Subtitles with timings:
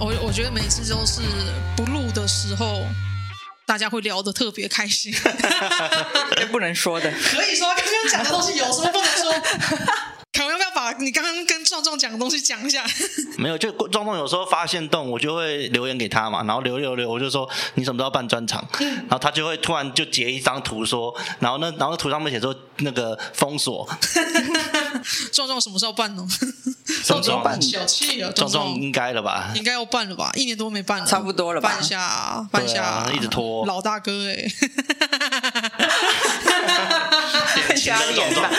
[0.00, 1.20] 我我觉得每次都是
[1.76, 2.86] 不录的时候，
[3.66, 5.12] 大家会聊得特别开心。
[6.36, 9.34] 这不能说的， 可以说刚刚讲的东西有什么不能说？
[10.98, 12.84] 你刚刚跟壮壮讲的东西讲一下？
[13.38, 18.66] 没有，就壮壮有时候发现动，我就会留言给他嘛，然后留留留，我就说你什么时候办专场？
[18.80, 23.88] 嗯，然后他就会突然就截一张图说，然后那然后图上面写说那个封锁。
[25.32, 26.26] 壮壮什么时候办呢？
[27.04, 28.30] 壮壮办小气啊！
[28.34, 29.52] 壮壮应该了吧？
[29.54, 30.30] 应该要办了吧？
[30.34, 31.70] 一年多没办了，差不多了吧？
[31.70, 33.64] 办一下，办一下，啊、一直拖。
[33.66, 34.34] 老大哥哎、
[37.68, 38.50] 欸，加脸吧。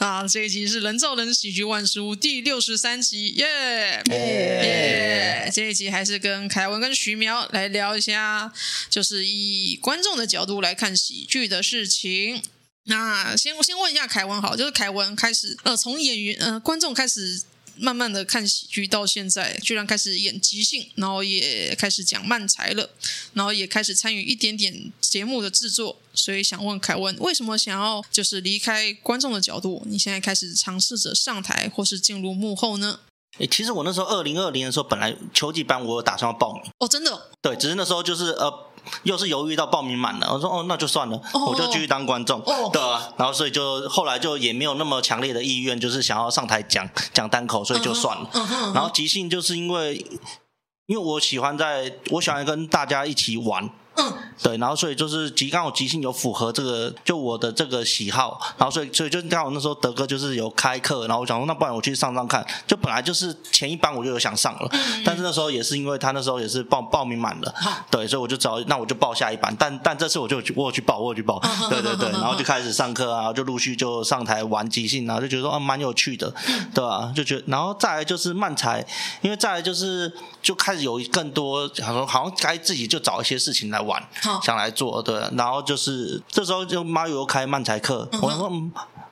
[0.00, 5.50] 好啊，这一集是人造人喜剧万事屋第六十三集，耶耶！
[5.52, 8.52] 这一集还是跟凯文跟徐苗来聊一下，
[8.88, 12.40] 就是以观众的角度来看喜剧的事情。
[12.84, 17.42] 那先先问一下凯文好，就是凯文开始呃，从演员呃观众开始。
[17.80, 22.90] 慢慢的看喜剧到现在，居然开始演即兴，然后也开始讲漫才了，
[23.34, 26.00] 然后也开始参与一点点节目的制作。
[26.14, 29.82] 所以想问凯文，为什么想要就是离开观众的角度？
[29.86, 33.00] 你现在开始尝试着上台或是进入幕后呢？
[33.38, 37.30] 诶，其实我那时候二零二零的时候，本来秋季班我有打算要报名哦，真的？
[37.40, 38.67] 对，只是那时候就是呃。
[39.02, 48.30] 又是犹豫到报名满了，我说哦，那就算了，哦、我就继续当观众，哦、对啊，然后所以就后来就也没有那么强烈的意愿，就是想要上台讲讲单口，所以就算了。
[48.34, 49.96] 嗯嗯、然后即兴就是因为，
[50.86, 53.68] 因为我喜欢在，我喜欢跟大家一起玩。
[53.98, 76.32] 嗯，对，然后所以就是即刚好即兴有符合这个，就我的这个喜好，然后所以所以就刚好那时候德哥就是有开课，然后我想说那不然我去上上看，就本来就是前一班我就有想上了，嗯、但是那时候也是因为他那时候也是报报名满了，嗯、对，所以我就找那我就报下一班，但但这次我就我有去报，我有去报，嗯、对对对，然后就开始上课啊，然后就陆续就上台玩即兴，然后就觉得说啊蛮有趣的，
[76.72, 77.12] 对吧？
[77.16, 78.86] 就觉得然后再来就是慢才，
[79.22, 83.98] 因为再来就是就开始有更多，好像好像该自己就找一些事情来玩。
[84.24, 88.52] 玩想来做对，然后就是这时候就 Mario 又开漫才课，我说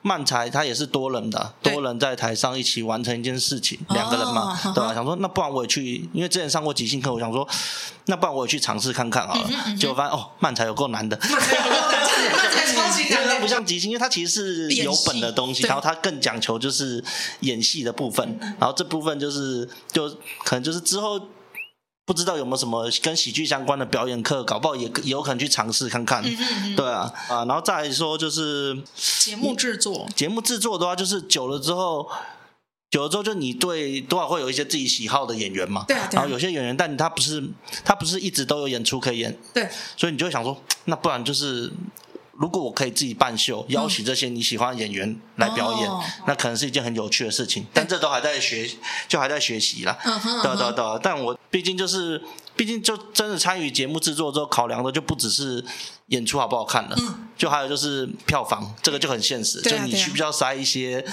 [0.03, 4.93] 漫才他也是多人的，多人在台上一起完成一件事情，哦、两个人嘛，对吧？
[4.93, 7.45] 想说那不然我也去，因为之前上过即兴课，我想说
[8.05, 12.07] 那不然我也去尝试看看好了，结果、发现哦，漫才有够难的，漫才有够难，
[12.37, 17.03] 漫才超级难，它不像即兴，因为它其实是有本的东西，然后它更讲求就是
[17.39, 20.07] 演戏的部分，然后这部分就是就
[20.45, 21.19] 可能就是之后。
[22.07, 26.23] 不知道有没有什么跟喜剧相关的表演课，搞不好也有可能去尝试看看。
[26.23, 30.07] 嗯嗯对啊，啊，然后再来说就是节目制作。
[30.15, 32.09] 节目制作的话，就是久了之后，
[32.89, 35.83] 久了之后就你对多少会有一些自己喜好的演员嘛。
[35.85, 36.07] 对啊。
[36.09, 37.43] 对啊，然后有些演员，但他不是
[37.83, 39.37] 他不是一直都有演出可以演。
[39.53, 39.67] 对。
[39.97, 41.69] 所以你就会想说，那不然就是。
[42.37, 47.65] 如果我可以自己办秀，邀请这些你喜欢的演员来表演，哦、那可能是一件很有趣的事情。
[47.73, 48.69] 但这都还在学，
[49.07, 49.97] 就还在学习啦。
[50.03, 50.99] 嗯哼，对对对。
[51.01, 52.21] 但我毕竟就是，
[52.55, 55.65] 毕竟就真的参与节目制作之后，考量的就不只是
[56.09, 59.59] 演出好不好看了，嗯、就还有就是票房，这个就很现实。
[59.61, 61.03] 就你需不需要塞一些，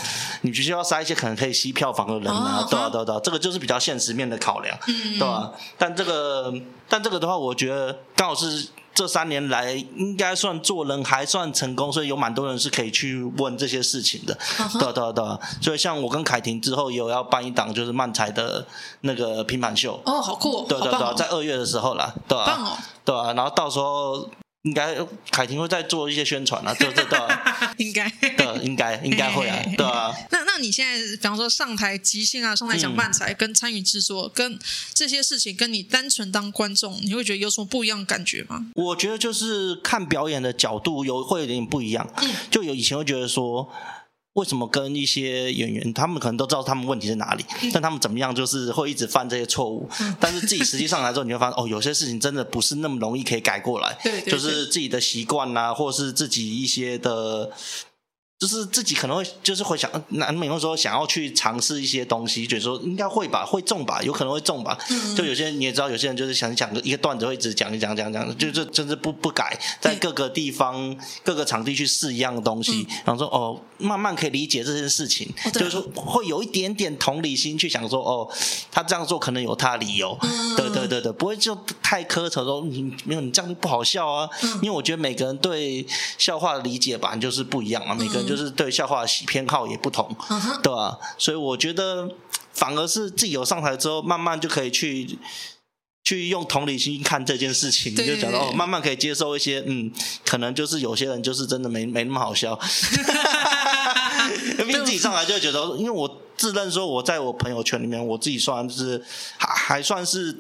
[0.43, 2.67] 你必须要塞一些可能可以吸票房的人啊？
[2.71, 5.53] 对啊对对，这个就是比较现实面的考量，对吧？
[5.79, 6.53] 但这个，
[6.87, 8.69] 但这个的话，我觉得刚好是。
[8.95, 14.35] 这三年来应该算做人还算成功，所以有蛮多人是可以去问这些事情的。
[14.57, 14.79] Uh huh.
[14.79, 15.25] 对对对，
[15.61, 18.67] 所以像我跟凯婷之后也有要办一档就是漫才的
[19.01, 20.01] 那个拼盘秀。
[20.05, 20.67] 哦，好酷哦！
[20.69, 22.45] 对对对，哦、在二月的时候啦，对吧？
[22.47, 22.79] 棒哦！
[23.05, 24.29] 对啊，然后到时候。
[24.65, 24.97] 应该
[25.31, 27.19] 凯婷会再做一些宣传啊，对对对，
[27.77, 30.11] 应该对，应该应该会啊，对啊。
[30.33, 34.57] 那那你现在，比方说上台即兴啊，上台讲漫才，跟参与制作，跟
[34.93, 38.65] 这些事情，跟你单纯当观众，你会觉得有什么不一样的感觉吗？
[38.77, 42.09] 我觉得就是看表演的角度有会有点不一样，
[42.53, 43.69] 就有以前会觉得说。
[44.35, 49.89] 为什么跟一些演员，他们可能都知道他们问题在哪里，但他们怎么样，就是会一直犯这些错误。
[50.19, 53.97] 但是自己实际上来之后，你会发现，哦，有些事情真的不是那么容易可以改过来。
[54.03, 57.53] 对对对，就是自己的习惯啊，或是自己一些的。
[58.45, 64.77] 就是自己可能会就是会想，难免会说想要去尝试一些东西，觉得说应该会吧，会中吧，有可能会中吧。
[64.91, 78.29] 嗯、就有些人你也知道，有些人就是想讲一个段子，会一直讲一讲讲讲，就是甚至不不改，在各个地方、嗯、各个场地去试一样的东西，嗯、然后说哦，慢慢可以理解这件事情，哦、就是说会有一点点同理心去想说哦，
[78.71, 80.15] 他这样做可能有他的理由。
[80.21, 85.87] 嗯、对对对对，不会就太苛责说你没有你这样就不好笑啊，嗯、因为我觉得每个人对
[86.19, 88.34] 笑话的理解吧就是不一样嘛，每个人就。
[88.35, 90.61] 就是对笑话喜偏好也不同，uh.
[90.61, 90.99] 对吧？
[91.17, 92.11] 所以我觉得
[92.53, 95.17] 反而是自己有上台之后，慢慢就可以去
[96.03, 99.93] 去用同理心看这件事情，你就讲到哦，慢慢可以接受一些，嗯，
[100.25, 102.59] 可能就是有些人就是真的没没那么好笑。
[104.59, 109.03] 因为自己上来就会觉得，因为我自认说我在我朋友圈里面，我自己算是
[109.37, 110.37] 还还算是，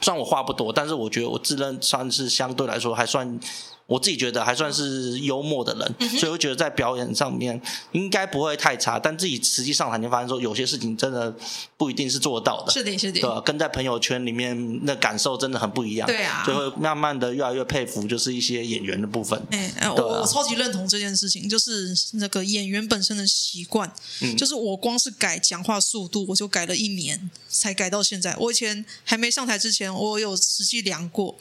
[0.00, 3.38] 算我话不多，但是我觉得我自认算是相对来说还算。
[3.86, 7.60] 我自己觉得还算是幽默的人，嗯、所以我觉得在表演上面
[7.92, 8.98] 应该不会太差。
[8.98, 11.32] 但自己实际上台就发现说，有些事情真的
[11.76, 12.72] 不一定是做到的。
[12.72, 13.40] 是的，是的，对吧？
[13.42, 16.06] 跟在朋友圈里面那感受真的很不一样。
[16.08, 19.40] 对啊，就会慢慢的越来越佩服，就是一些演员的部分。
[19.50, 23.88] 哎、欸，我我超级认同这件事情，就是那个演员本身的习惯。
[24.20, 28.34] 嗯，就是我光是改讲话速度，我就改了一年才改到现在。
[28.40, 31.38] 我以前还没上台之前，我有实际量过。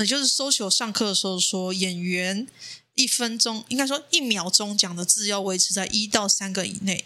[0.00, 2.46] 也就是 social 上课的时候说，演员
[2.94, 7.04] 一分钟应该说一秒钟讲的字要维持在一到三个以内，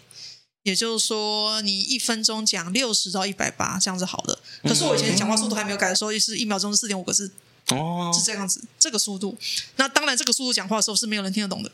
[0.63, 4.39] 也就是说你一分钟讲六十到一百八这样子好了。
[4.63, 7.31] 可是我以前讲话速度还没有改的时候，也是一秒钟是四点五个字
[7.69, 9.37] 哦，是这样子这个速度。
[9.75, 11.71] 那当然这个速度讲话的时候是没有人听得懂的。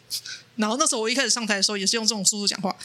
[0.55, 2.75] 然后那时候我一开始上台的时候也是用这种速度讲话，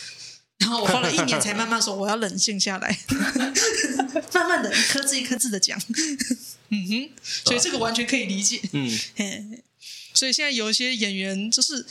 [0.59, 2.99] 然后我花了一年才慢慢说我要冷静下来，
[4.33, 5.79] 慢慢的一颗字一颗字的讲。
[6.71, 7.11] 嗯哼，
[7.45, 8.61] 所以这个完全可以理解。
[8.73, 9.63] 嗯，
[10.13, 11.87] 所以现在有一些演员，就是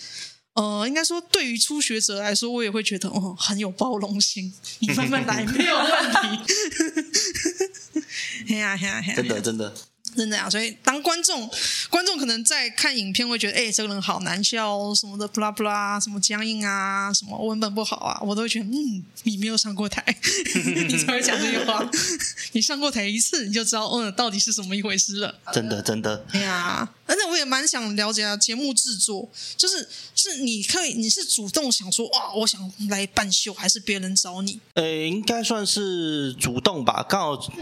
[0.54, 8.04] 呃，应该说对于初学者来说，我也会觉得哦，很有包容心，你慢慢来， 没有问题。
[8.48, 9.16] 嘿呀嘿呀嘿呀！
[9.16, 9.74] 真的真的。
[10.16, 11.50] 真的啊，所以当观众，
[11.90, 20.04] 观众可能在看影片会觉得，哎，这个人好难笑什么的，不啦不啦，什么僵硬啊，什么文本不好啊，我都会觉得，嗯，你没有上过台，
[20.88, 21.84] 你才会讲这句话。
[22.54, 25.36] 你上过台一次，你就知道，嗯，到底是什么一回事了。
[25.54, 26.26] 真的，真的。
[26.32, 34.60] 哎呀，而且我也蛮想了解啊，节目制作，就是是你可以，你是主动想说，哇，我想来办秀，还是别人找你？
[34.74, 37.54] 呃，应该算是主动吧，刚好，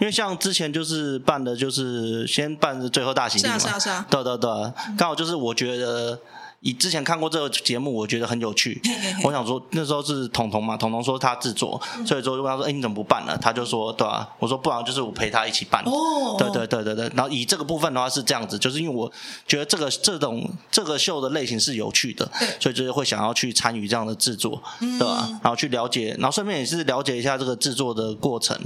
[0.00, 2.10] 因为像之前就是办的，就是。
[2.10, 4.50] 呃，先办最后大喜利嘛，是啊是啊是啊，对对对，
[4.96, 6.18] 刚好就是我觉得，
[6.60, 8.80] 以之前看过这个节目，我觉得很有趣。
[9.24, 13.36] 我想说那时候是彤彤嘛，彤彤说他制作，所以说就问他说，哎，你怎么不办呢？
[13.40, 15.82] 他就说，对啊，我说不然就是我陪他一起办。
[15.84, 17.10] 哦，对对对对对。
[17.14, 19.10] 然后以这个部分的话是这样子，就是因为我
[19.46, 22.30] 觉得这个这种这个秀的类型是有趣的，
[22.60, 25.28] 所以就是会想要去参与这样的制作，对吧？
[25.42, 28.58] 然后去了解，然后顺便也是了解一下这个制作的过程，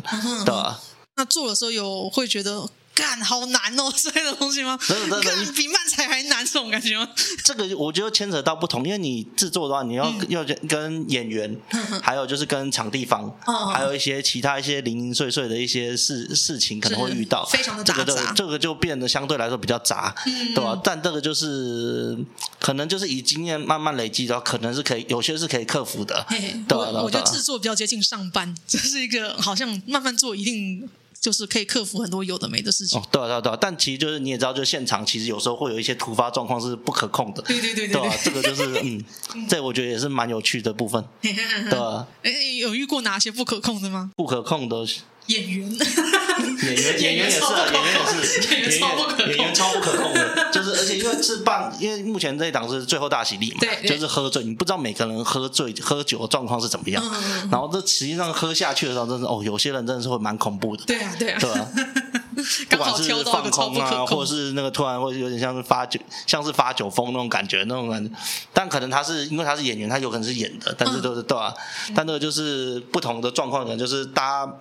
[0.44, 0.81] 对吧？
[1.16, 2.69] 那做的时候有会觉得。
[2.94, 4.79] 干好难哦，这类的东西吗？
[4.87, 7.08] 真的真的，干比漫才还难这种感觉吗？
[7.43, 11.56] 这个我觉得牵扯到不同，因为你制作的话，你要、嗯、要跟演员，
[12.02, 20.81] 还有就是跟场地方，哦、还有一些其他一些零零碎碎的一些事事情可能会遇到，非常的杂杂，这个就这个就变得相对来说比较杂，嗯、对吧？
[20.85, 22.17] 但这个就是
[22.61, 26.25] 可能就是以经验慢慢累积的话，可能是可以有些是可以克服的。
[26.29, 27.02] 嘿嘿对吧？
[27.02, 30.88] 我觉得制作比较接近上班，这是一个好像慢慢做一定。
[31.25, 33.00] 就是可以克服很多有的没的事情。
[33.00, 37.41] 哦，对啊，对啊，对啊，但其实就是你也知道，就现场其实有时候会有一些突发状况是不可控的。
[37.49, 39.03] 对对对对，对啊，这个就是嗯，
[39.49, 41.03] 这我觉得也是蛮有趣的部分。
[41.23, 42.06] 对啊。
[42.23, 42.31] 哎，
[42.61, 44.11] 有遇过哪些不可控的吗？
[44.15, 44.85] 不可控的。
[45.29, 50.44] 演员，演员，演员也是，演员也是，演员超不可控，演员超不可控的，就是
[50.85, 57.03] 而且因为是办，因为目前这一档是最后大喜利嘛，对，就是喝醉，你不知道每个人喝醉喝酒的状况是怎么样，
[57.51, 61.69] 然后这实际上喝下去的时候，真是哦，有些人真的是会蛮恐怖的，对啊，对啊，对啊，
[62.71, 68.11] 不管是放空啊，或者是那个突然会有点像是发酒，像是发酒疯那种感觉，那种感觉，
[68.53, 71.55] 但可能他是因为他是演员，他有可能是演的，但是都是对啊，
[71.95, 74.53] 但那个就是不同的状况，可能就是大家。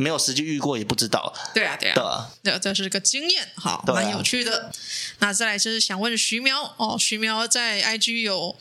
[0.00, 1.32] 没有实际遇过也不知道。
[1.54, 4.72] 对啊，对啊，对，这是个经验，好，蛮有趣的。
[5.18, 8.56] 那再来就是想问徐苗哦，徐苗在 IG 有。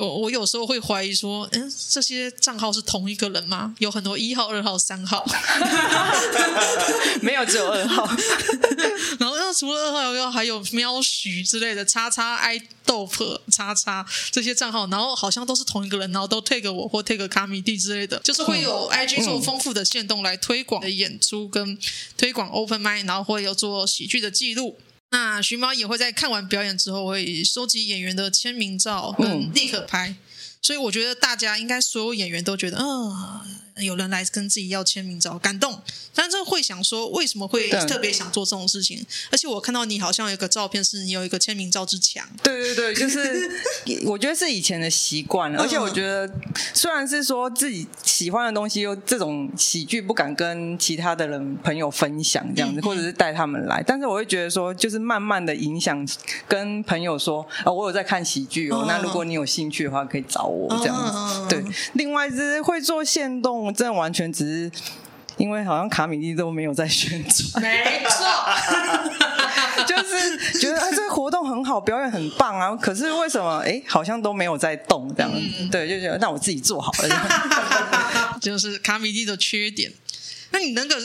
[0.00, 3.74] 我我有时候会怀疑说，嗯，这些账号是同一个人吗？
[3.78, 5.24] 有很多一号、二号、三号
[7.20, 8.06] 没有，只有二号。
[9.18, 21.78] 然后，那除了二号，又还有喵许之类的，叉叉 i dope 叉叉这些账号，然后好像都是同一个人，然后都 tag 我或 tag 卡米蒂之类的，就是会有 IG 做丰富的限动来推广的演出跟
[22.16, 24.78] 推广 open m i d 然后会有做喜剧的记录。
[25.10, 30.08] 那徐猫也会在看完表演之后，会收集演员的签名照，跟立刻拍。
[30.08, 30.16] 嗯、
[30.62, 33.40] 所以我觉得大家应该所有演员都觉得，嗯、哦。
[33.82, 35.80] 有人来跟自己要签名照，感动。
[36.14, 39.04] 但是会想说，为什么会特别想做这种事情？
[39.30, 42.26] 而且我看到你好像有一个照片，是你有一个签名照之墙。
[42.42, 43.50] 对对对，就是
[44.04, 45.62] 我觉得是以前的习惯了。
[45.62, 46.30] 而且我觉得，
[46.74, 53.82] 虽然是说自己喜欢的东西，又这种喜剧不敢跟其他的人朋友分享这样子，或者是带他们来。
[53.86, 56.06] 但是我会觉得说，就是慢慢的影响，
[56.48, 58.84] 跟朋友说，哦，我有在看喜剧哦。
[58.86, 61.48] 那如果你有兴趣的话，可以找我这样子。
[61.48, 63.69] 对，另外是会做线动。
[63.72, 64.70] 这完全只是
[65.36, 68.26] 因为好像卡米蒂都没有在宣传，没错。
[69.86, 75.38] 就是觉得啊，这个活动很好，表演很棒啊，可是为什么哎，好像都没有在动这样子？
[75.60, 77.08] 嗯、对，就觉得那我自己做好了，
[78.40, 79.90] 就是卡米蒂的缺点。
[80.50, 80.96] 那你那个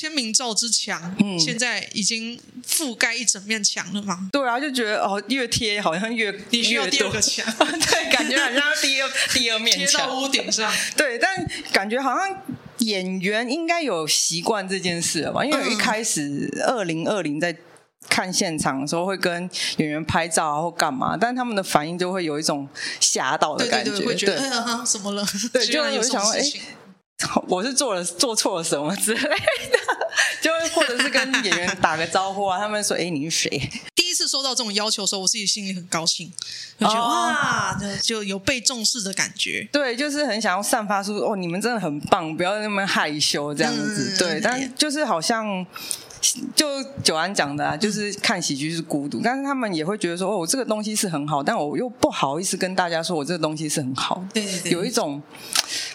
[0.00, 4.30] 签名照之墙，嗯，现在已经覆盖一整面墙了吗？
[4.32, 10.72] 对啊，就觉得哦，越贴好像越你需要第二个墙， 对，感觉好像第二第二面贴到屋顶上。
[10.96, 12.34] 对，但感觉好像
[12.78, 15.44] 演员应该有习惯这件事了吧？
[15.44, 17.54] 因为一开始二零二零在
[18.08, 22.66] 看现场的时候，会跟演员拍照啊或干嘛，但他们的反应就会有一种
[23.00, 25.22] 吓到的感觉，对，对，对，会觉得哎呀，怎么了？
[25.52, 26.42] 对，就有想说哎。
[27.48, 29.38] 我是做了做错了什么之类的，
[30.40, 36.32] 就或者是跟演员打个招呼啊，他们说：“哎，你是谁？” 第一次收到这种要求的时候，我自己心里很高兴，
[36.78, 39.68] 就觉得哇，就有被重视的感觉。
[39.70, 44.16] 对，就是很想要散发出哦，你们真的很棒，不要那么害羞这样子。
[44.18, 45.66] 对，但就是好像。
[46.54, 46.66] 就
[47.02, 55.20] 九安讲的啊，就是看喜剧是孤独，但是他们也会觉得说，哦，我这个东西是很好，但我又不好意思跟大家说我这个东西是很好，对对对，有一种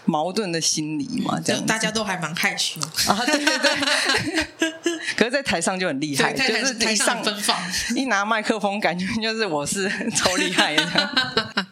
[0.05, 2.79] 矛盾的心理嘛，这样大家都还蛮害羞。
[3.07, 4.71] 啊，对对对，
[5.17, 7.57] 可是，在台上就很厉害，就是台上奔放，
[7.95, 11.64] 一拿麦克风，感觉就是我是 超厉害的，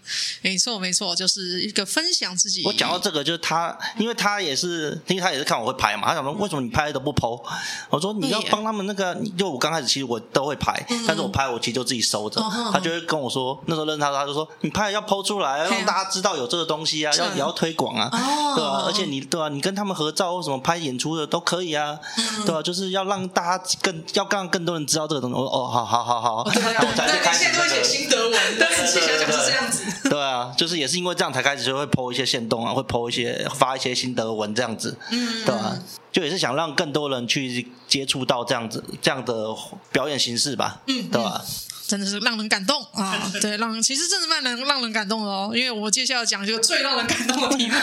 [0.44, 2.62] 没错没错，就是一个分享自己。
[2.64, 7.44] 我讲到这个，就是他，因为他也是，因为他也是看我会拍嘛，他想说为什么你拍都不 po？
[7.90, 8.44] 我说你要。
[8.52, 12.42] 帮他们那个，就我刚开始其实我都会拍，嗯、但是我拍我其实就自己收着。
[12.42, 18.84] 嗯、他就会跟我说，那时候认识他，他就说你拍要 po 出来，让大家知道有这个东西啊，要也要推广啊，哦、对吧、啊？
[18.86, 19.50] 而且你对吧、啊？
[19.50, 22.62] 你跟他们合照或什么拍演出的都可以啊，嗯、对吧、啊？
[22.62, 25.36] 就是要让大家更要让更多人知道这个东西。
[25.36, 27.54] 我说哦，好好好好， 我才开始、这个。
[27.54, 30.10] 现在都会写心得文， 但是写起来就是这样子。
[30.10, 35.80] 对啊，就是也是因为这样才开始就会 po 一些线动啊，会 po 一些发一些心得文这样子，嗯，对吧、啊？
[36.12, 39.48] 就也是想让更多人去接触到这样子这样的
[39.92, 41.44] 表演形式吧，嗯，对吧？
[41.86, 43.20] 真的是让人感动啊！
[43.42, 45.52] 对，让其实真的蛮能让人感动的哦。
[45.54, 47.76] 因为我接下来讲就最让人感动的题目，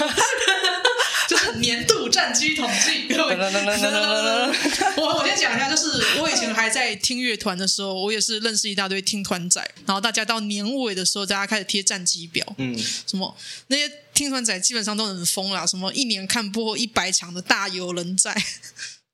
[1.30, 3.06] 就是年度战绩统计。
[4.96, 13.36] 我我先讲一下，就是我以前还在听乐团的时候，我也是认识一大堆听团仔，然后大家到年尾的时候，大家开始贴战绩表，嗯，什么
[13.68, 13.88] 那些。
[14.12, 18.36] 听团仔基本上都很疯啦，什么一年看破一百场的大有人在。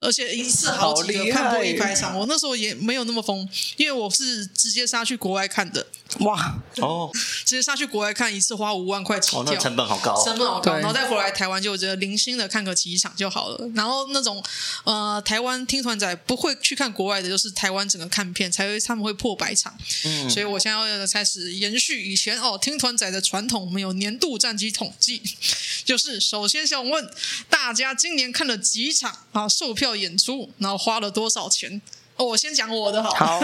[0.00, 5.86] 而且一次好几个看破一百场，我那时候也没有那么疯，因为我是直接杀去国外看的。
[6.20, 7.10] 哇哦，
[7.44, 13.68] 直接上去国外看一次花五万块起跳，哦，那成本好高，成本好高，然后再回来台湾就觉得零星的看个几场就好了。
[13.74, 14.42] 然后那种
[14.84, 19.76] 呃台湾听团仔不会去看国外的，就是台湾整个看片才会他们会破百场。
[20.04, 25.20] 嗯，所以我现在要开始延续以前哦听团仔的传统，我们有年度战绩统计，
[25.84, 27.10] 就是首先想问
[27.50, 29.96] 大家今年看了几场啊售票。
[29.96, 31.80] 演出，然后花了多少钱？
[32.16, 33.10] 哦，我先讲我的好。
[33.10, 33.40] 好，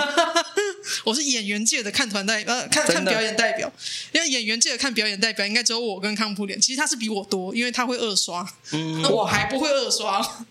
[1.05, 3.71] 我是演员界的看团代呃看看表演代表，
[4.13, 10.47] 因为演员界的看表演代表应该只有我跟康普脸，其实他是比我多，因为他会二刷，嗯， 那我还不会二刷。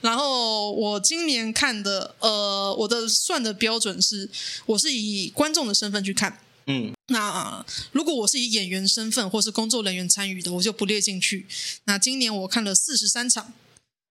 [0.00, 4.30] 然后我今年看的，呃，我的算的标准是，
[4.66, 11.46] 我是以观众的身份去看，嗯，那如果我是以演员身份或是工作人员参与的，我就不列进去。
[11.84, 13.54] 那今年我看了四十三场。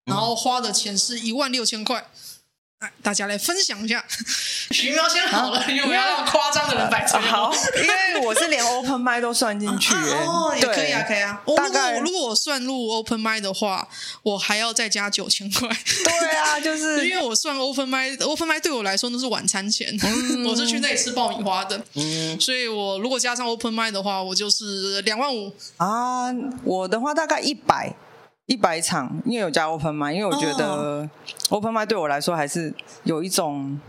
[0.05, 2.05] 然后花的钱是一万六千块，来
[3.01, 4.05] 大家来分享一下。
[4.69, 7.21] 徐苗先好了，有没有那么夸张的人摆出来？
[7.23, 11.41] 好，因为我是连 open mic 都算进去，哦，也可以啊，可以啊。
[11.55, 13.87] 大概如果我算入 open mic 的话，
[14.21, 15.67] 我还要再加九千块。
[16.03, 19.87] 对啊，就是 因为我算 open mic，open mic 对我来说那是晚餐钱，
[20.45, 26.27] 我是去那里吃爆米花的，嗯，所以我如果加上 open mic 的话，我就是两万五啊。
[26.63, 27.95] 我的话大概一百。
[28.47, 31.07] 一百场，因为有加 open mic，因为我觉得
[31.49, 32.73] open mic 对我来说还是
[33.03, 33.79] 有一种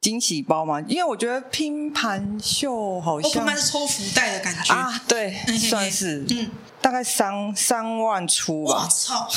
[0.00, 0.80] 惊喜包嘛。
[0.88, 6.50] 因为我觉得拼盘秀好像 open 是抽福袋的感觉啊，对，算是，嗯，
[6.80, 8.82] 大概三三万出吧。
[8.84, 9.28] 我操！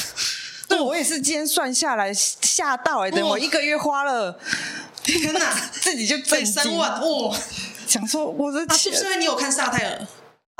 [0.70, 4.40] 对，我也是今天算下来吓到哎、欸，等我一个月花了，
[5.04, 7.36] 天哪， 自己就挣三万哦！
[7.86, 10.08] 想说我的钱，是不是你有看萨泰尔？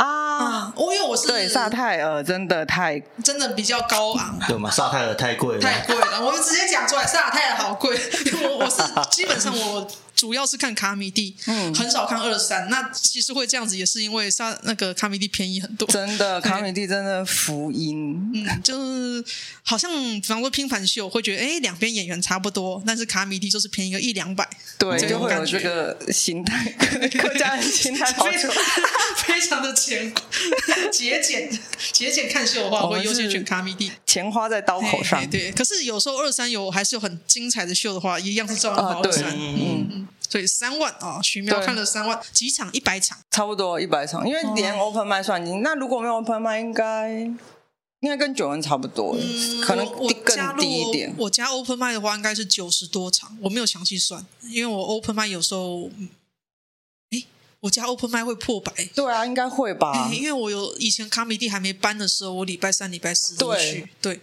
[0.04, 4.70] 啊，我因为我是对萨泰尔真的太真的比较高昂，对吗？
[4.72, 7.96] 萨泰尔太贵了，太贵了，我就直接讲出来，萨泰尔好贵。
[8.44, 8.82] 我我是
[9.12, 9.88] 基本上我。
[10.22, 12.70] 主要是看卡米蒂，嗯，很少看二三。
[12.70, 15.88] 那其实会这样子，也是因为沙那个卡米蒂便宜很多。
[15.88, 18.32] 真的，卡米蒂真的福音。
[18.36, 19.26] 嗯，就是
[19.64, 24.48] 好像比方说拼盘秀，会觉得哎，两边演员差不多，但是卡米蒂就是便宜个一两百。
[24.78, 26.70] 对，就会有这个心态，
[27.18, 28.52] 客家人心态非常，
[29.26, 30.14] 非常的节
[30.92, 31.60] 节俭
[31.92, 33.92] 节俭看秀的话，我会优先选卡米蒂。
[34.06, 35.52] 钱花在刀口上，对。
[35.54, 39.26] 可是有时候二三有还是有很精彩的秀的话，一样是照样二三。
[39.36, 40.34] 嗯嗯。
[40.34, 47.10] 所以三万啊，徐苗看了三万几场，一百场，差不多一百场，因为连 open 麦算进，那如果没有 open 麦，应该
[48.00, 49.86] 应该跟九恩差不多，嗯、可能
[50.24, 51.14] 更低一点。
[51.18, 55.90] 我加 open 麦的话，应该是九十多场，我没有详细算，因为我 open 麦有时候。
[57.62, 60.10] 我加 open 麦会破百，对啊，应该会吧？
[60.12, 64.20] 因为我有以前卡米蒂还没搬的时候，我礼拜三、礼拜四都去，对，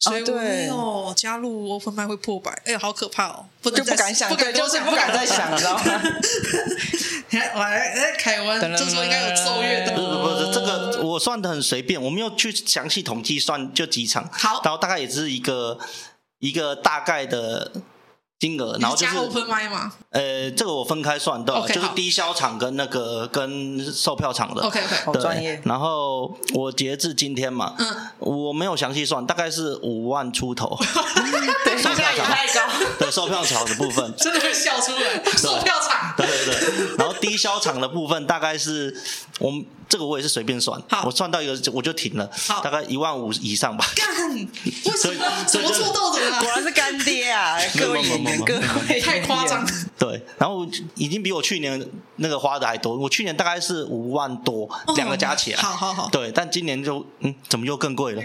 [0.00, 3.46] 所以我没有加入 open 麦会破百，哎欸，好可怕哦！
[3.60, 6.02] 不能就不敢想，不敢就是不敢再想了，知道吗？
[7.30, 9.94] 来，哎，凯文，这时候应该有奏乐的。
[9.94, 15.78] 不是不是，这个我算的很随便，我没有去详细统计算就几场，好，然后大概也只是一个
[16.38, 17.72] 一个大概的。
[18.38, 19.16] 金额，然后就是，
[20.10, 25.60] 呃，这个我分开算，对，okay, 就是低消场跟那个跟售票场的，OK OK，好专业。
[25.64, 30.78] 然后我截至今天嘛，嗯，我没有详细算，大概是五万出头。
[31.64, 32.60] 对，售票场太高。
[32.98, 35.24] 对，售票场的部分 真的会笑出来。
[35.36, 36.96] 售票场，对对对。
[36.96, 38.96] 然后低消场的部分大概是
[39.40, 39.66] 我们。
[39.88, 42.30] 这个我也是随便算，我算到一个我就停了，
[42.62, 43.86] 大概一万五以上吧。
[43.96, 45.44] 干，为什么？
[45.46, 46.40] 怎么做到的？
[46.40, 47.56] 果然是干爹啊！
[47.78, 48.54] 各位演员，各
[48.88, 49.66] 位太夸张。
[49.98, 51.84] 对，然后已经比我去年
[52.16, 52.96] 那个花的还多。
[52.96, 55.60] 我去年大概是五万多，两个加起来。
[55.60, 56.08] 好好好。
[56.10, 58.22] 对，但今年就嗯，怎么又更贵了？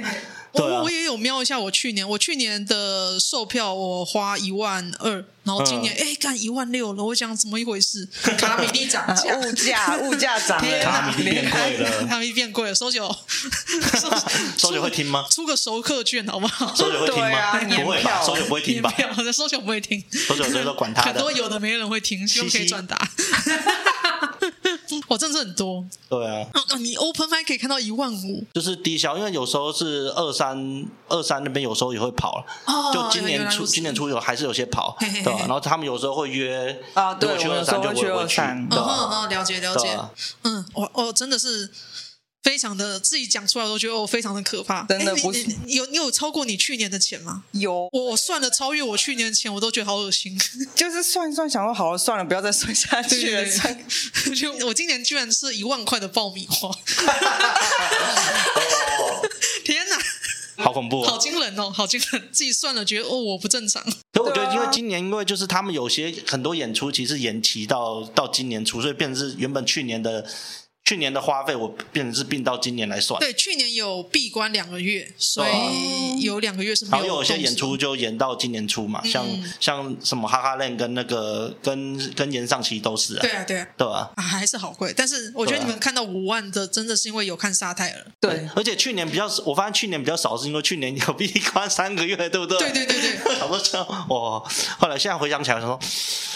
[0.54, 5.26] 对啊，我也有瞄一下我去年，我去年的售票我花一万二。
[5.44, 8.08] 然后今年哎，干一万六了，我想怎么一回事？
[8.38, 12.74] 卡米蒂涨价，物价 物价涨了，卡米蒂变贵了， 卡米蒂变贵了。
[12.74, 13.14] 收酒，
[14.58, 15.26] 收酒会听吗？
[15.30, 16.74] 出个熟客券好不好？
[16.74, 17.60] 收酒会听吗？
[17.84, 18.94] 不会吧，收酒不会听吧？
[19.34, 21.08] 收酒不会听，收酒所以说管他的。
[21.08, 22.96] 很多有的没人会听，希望可以转达。
[25.14, 25.86] 我真的是很多。
[26.10, 26.48] 对啊。
[26.54, 32.46] 哦你 open 麦可以看到一万五，就是低消，因为有时候是二三二三那边有时候也会跑了。
[32.66, 32.92] 哦。
[32.92, 35.32] 就今年初今年初有还是有些跑对。
[35.40, 40.00] 然后他们有时候会约啊，对，我去二三就会去二三，嗯嗯，了解了解，
[40.44, 41.70] 嗯，我我真的是
[42.44, 47.46] 非常的自己讲出来，我都觉得我非常的可怕，真的不是有你有超过你去年的钱吗？
[47.52, 50.38] 有，我我算了超越我去年的钱，我都觉得好恶心，
[50.76, 53.46] 就是算一算，想说好了算了，不要再算下去了。
[54.36, 56.70] 就我今年居然是一万块的爆米花，
[59.64, 59.98] 天哪！
[60.58, 62.30] 好恐怖，好惊人哦，好惊人！
[62.32, 63.82] 自己算了，觉得哦，我不正常。
[64.14, 70.26] 所以我觉得，因为今年，因为就是他们有些很多演出，其实延期到到今年初，所以变成是原本去年的。
[70.94, 73.20] 去年的花费我变成是并到今年来算。
[73.20, 77.04] 对，去年有闭关两个月，所以有两个月是没有。
[77.04, 79.26] 然后有些演出就延到今年初嘛，嗯、像
[79.60, 83.22] 像什么哈哈链跟那个跟跟炎上其实都是啊。
[83.24, 84.94] 对啊，对啊，对吧，啊还是好贵。
[84.96, 88.06] 但是我觉得你们看到五万的，真的是因为有看沙泰尔。
[88.20, 92.60] 对，对，而且去年比较，我发现去年比较少，是因为去年有闭关三个月，对不对？
[92.60, 93.36] 对对对对。
[93.40, 93.84] 好多时候，
[94.16, 94.44] 哇！
[94.78, 95.80] 后来现在回想起来，说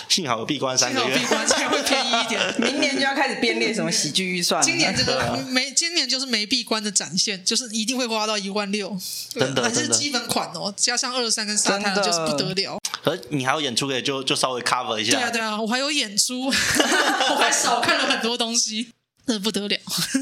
[0.09, 2.41] 幸好有闭关三个月，闭关才会便宜一点。
[2.57, 4.46] 明年就要开始编列什么喜剧预算。
[4.61, 5.37] 今年这个。
[5.49, 8.97] 没，今年就是没闭关的展现，就是一定会花到一万六，
[9.29, 12.79] 真的，还是基本款哦，加上二三跟沙滩就是不得了。
[13.03, 15.11] 可你还有演出，可以就就稍微 cover 一下。
[15.13, 18.89] 对啊，对啊，我还有演出， 我还少看了很多东西。
[19.27, 19.77] 真的不得了，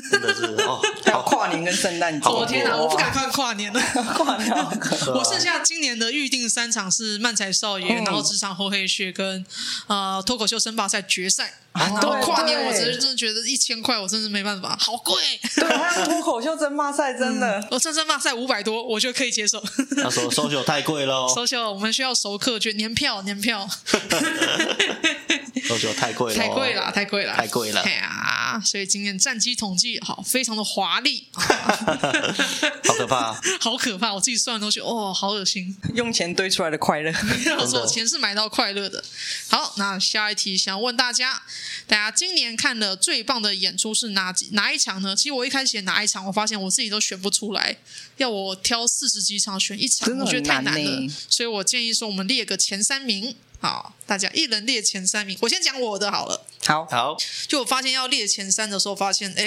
[0.09, 0.81] 真的是哦！
[1.05, 3.79] 还有跨年跟圣诞节，我天哪，我不敢看跨年了。
[4.17, 4.51] 跨年，
[5.13, 9.45] 我剩下今年的预定三场是漫才少爷，然后职场厚黑学跟
[9.85, 11.53] 呃脱口秀争霸赛决赛。
[11.75, 15.15] 然后跨年，我真的真的觉得一千块，我真是没办法，好贵。
[15.55, 19.61] 对，脱口秀争霸赛真的，我这争霸赛五百多，我觉得可以接受。
[20.01, 23.69] 他说收秀太贵了，收秀我们需要熟客券，年票年票。
[25.65, 27.81] 收秀太贵了，太贵了，太贵了，太贵了。
[27.81, 34.13] 哎呀所以今年战机统计好，非常的华丽， 好可怕， 好可怕！
[34.13, 35.75] 我自己算的东西，哦，好恶心。
[35.95, 39.03] 用钱堆出来的快乐，没有错，钱是买到快乐的。
[39.49, 41.43] 好，那下一题想问大家，
[41.85, 45.13] 大家今年看的最棒的演出是哪几哪一场呢？
[45.13, 47.75] 其实我一开始写哪一场，我发现我自己都选不出来，
[48.15, 51.11] 要我挑四十几场选一场，我觉得太难了。
[51.29, 53.35] 所以我建议说，我们列个前三名。
[53.59, 55.37] 好，大家一人列前三名。
[55.41, 56.45] 我先讲我的好了。
[56.65, 57.17] 好，好。
[57.47, 59.43] 就我发现要列前三的时候，发现哎，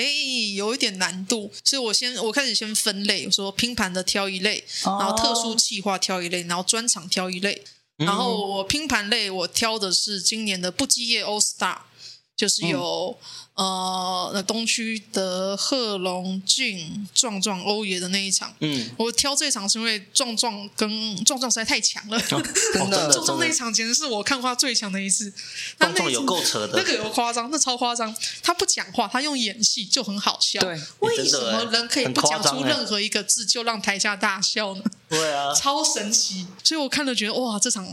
[0.55, 1.53] 有一点难度。
[1.65, 7.65] 所以我先我开始先分类，我说拼盘的挑一类，然后特殊企划挑一类，然后专场挑一类。
[7.97, 11.79] 然后我拼盘类我挑的是今年的不羁夜 All Star，
[12.39, 13.19] 就是有。
[13.21, 13.25] 嗯
[13.59, 20.89] 呃，那东区的贺龙俊壮壮欧爷的那一场，嗯，我挑这场是因为壮壮跟
[21.25, 22.41] 壮壮实在太强了，哦、
[22.73, 25.33] 真的，壮壮那一场简直是我看花最强的一次。
[25.77, 28.15] 壮壮有够扯的，那个有夸张，那超夸张。
[28.45, 30.61] 他不讲话，他用演戏就很好笑。
[30.61, 34.85] 对，为什么人可以不讲出任何一个字就让台下大笑呢？
[35.09, 36.47] 对啊，超神奇。
[36.63, 37.85] 所以我看了觉得哇，这场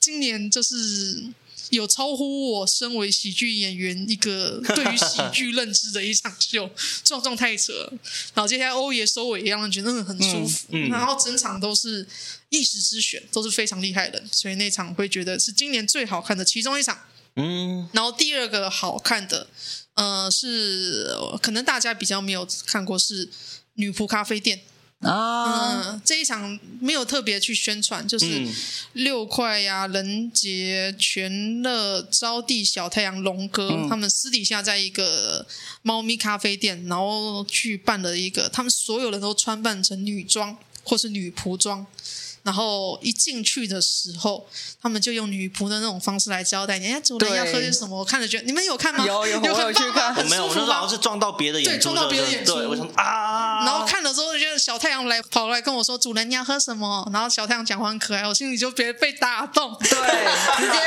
[0.00, 1.26] 今年就是。
[1.70, 6.70] 有超乎我身为喜剧演员一个对于喜剧 认知的一场秀，
[7.04, 7.92] 壮壮太扯了。
[8.34, 10.66] 然后接下来欧爷收尾一样，觉得很舒服。
[10.70, 12.06] 嗯嗯、然后整场都是
[12.50, 16.98] 一时之选，都是非常厉害的，所以那场会觉得是今年最好看的其中一场。
[17.36, 19.48] 嗯，然后第二个好看的，
[19.94, 21.08] 呃，是
[21.42, 23.28] 可能大家比较没有看过是
[23.74, 24.62] 女仆咖啡店。
[25.00, 28.48] 啊、嗯，这一场没有特别去宣传，就是
[28.94, 35.46] 六块呀、人杰、全乐、招娣、小太阳、龙哥、嗯、他们私底下在一个
[35.82, 41.86] 猫咪咖啡店，然后去办了一个，他们所有人都穿扮成女装或是女仆装。
[42.46, 44.46] 然后一进去的时候，
[44.80, 47.98] 他们就用女仆的那种方式来交代你，哎，主人要喝些什么？
[47.98, 49.04] 我看着觉得你们有看吗？
[49.04, 53.64] 有 有，有我有去看， 我没有，我那时候好像是撞到别的演出，对，撞到别的演出，对，我想啊。
[53.66, 59.88] 然后看了之后，就觉得小太阳来跑来跟我说：“主人，你要喝什么？”然后小太阳讲话很可爱，我心里就别被打动，对，
[60.56, 60.78] 直接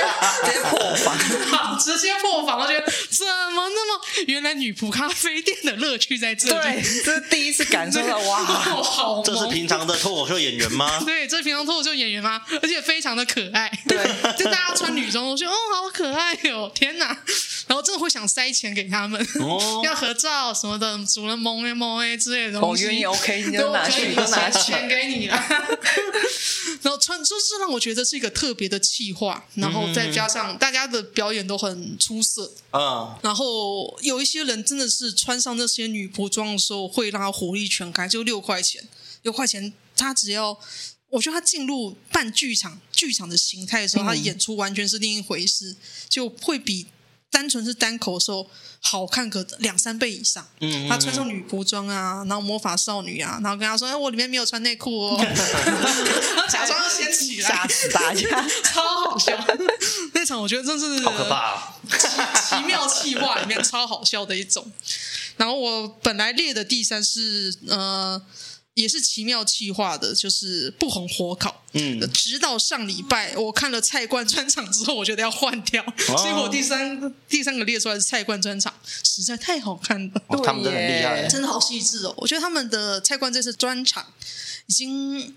[0.45, 6.81] 直接破防，直接破防，我觉得怎么那么原来女仆咖啡店的乐趣在这里？
[6.81, 11.03] 对，这是第一次感受到哇，好，这是平常的脱口秀演员吗？
[11.03, 11.39] 对，这。
[11.49, 12.39] 平常脱口秀演员吗？
[12.61, 13.97] 而且非常的可爱，对，
[14.37, 17.07] 就大家穿女装，我觉得哦，好可爱哟，天哪！
[17.65, 25.35] 然后真的会想塞钱给他们，哦、 要合照什么的，主人萌 A 萌 A 之类的东西，我愿意 OK，你就拿去，都拿钱给你了。
[26.83, 38.87] 然后穿就是让我觉得是一个特别的气化，然后再加上大家的表演都很出色，嗯，然后有一些人真的是穿上那些女仆装的时候，会让他火力全开，就六块钱，
[39.23, 40.59] 六块钱，他只要。
[41.09, 45.75] 我觉得他进入半剧场剧场的形态的时候，嗯、他演出完全是另一回事，
[46.07, 46.87] 就会比
[47.31, 48.47] 单纯是单口的时候
[48.79, 50.47] 好看个两三倍以上。
[50.59, 55.17] 嗯，他穿上女仆装啊，然后魔法少女啊，然后跟他说：“哎，我里面没有穿内裤哦。
[56.49, 59.33] ”假装要掀起来，吓死大家， 超好笑。
[60.13, 64.71] 那场我觉得真是好可怕、奇妙气话里面超好笑的一种。
[65.37, 68.21] 然后我本来列的第三是呃。
[68.79, 71.63] 也是奇妙企划的，就是不红火烤。
[71.73, 80.21] 嗯，直到上礼拜我看了菜冠专场之后，我觉得要换掉，哦、所以我第三第三个列出来是菜冠专场，实在太好看了。
[80.27, 82.13] 哦、他们真的很厉害，真的好细致哦。
[82.17, 84.05] 我觉得他们的菜冠这次专场
[84.67, 85.35] 已经。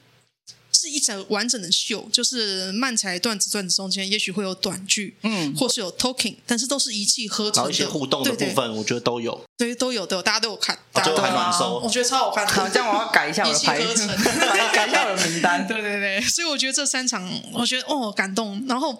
[0.83, 12.53] 是一整完整的秀，就是漫才段子段子中间，也许会有短剧，嗯，或是有 talking，但是都是一气呵成的，然后一些互动的部分，我觉得都有，对，都有，都有，大家都有看，大家都还蛮熟，我觉得超好看的。
[12.53, 13.79] 好，这样我要改一下我的 排，
[14.75, 15.64] 改一下我的名单。
[15.68, 18.99] 对对对，所以我觉得这三场，我觉得哦感动，然后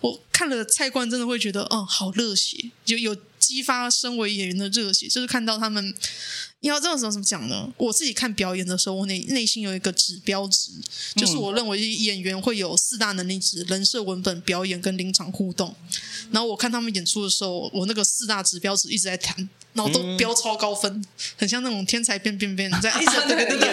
[0.00, 5.94] 我看了蔡冠，真的会觉得哦好热血，就有激发身为演员的热血，就是看到他们。
[6.62, 7.68] 你要这种怎么怎么讲呢？
[7.76, 10.70] 我自己看表演的时候，我内内心有一个指标值，
[11.16, 15.74] 就是我认为演员会有四大能力值：人设、文本、表演跟临场互动。
[16.30, 19.36] 然后我看他们演出的时候，我那个四大指标值一直在弹，
[19.72, 21.04] 然后都飙超高分，嗯、
[21.36, 23.68] 很像那种天才变变变在一直 对对对对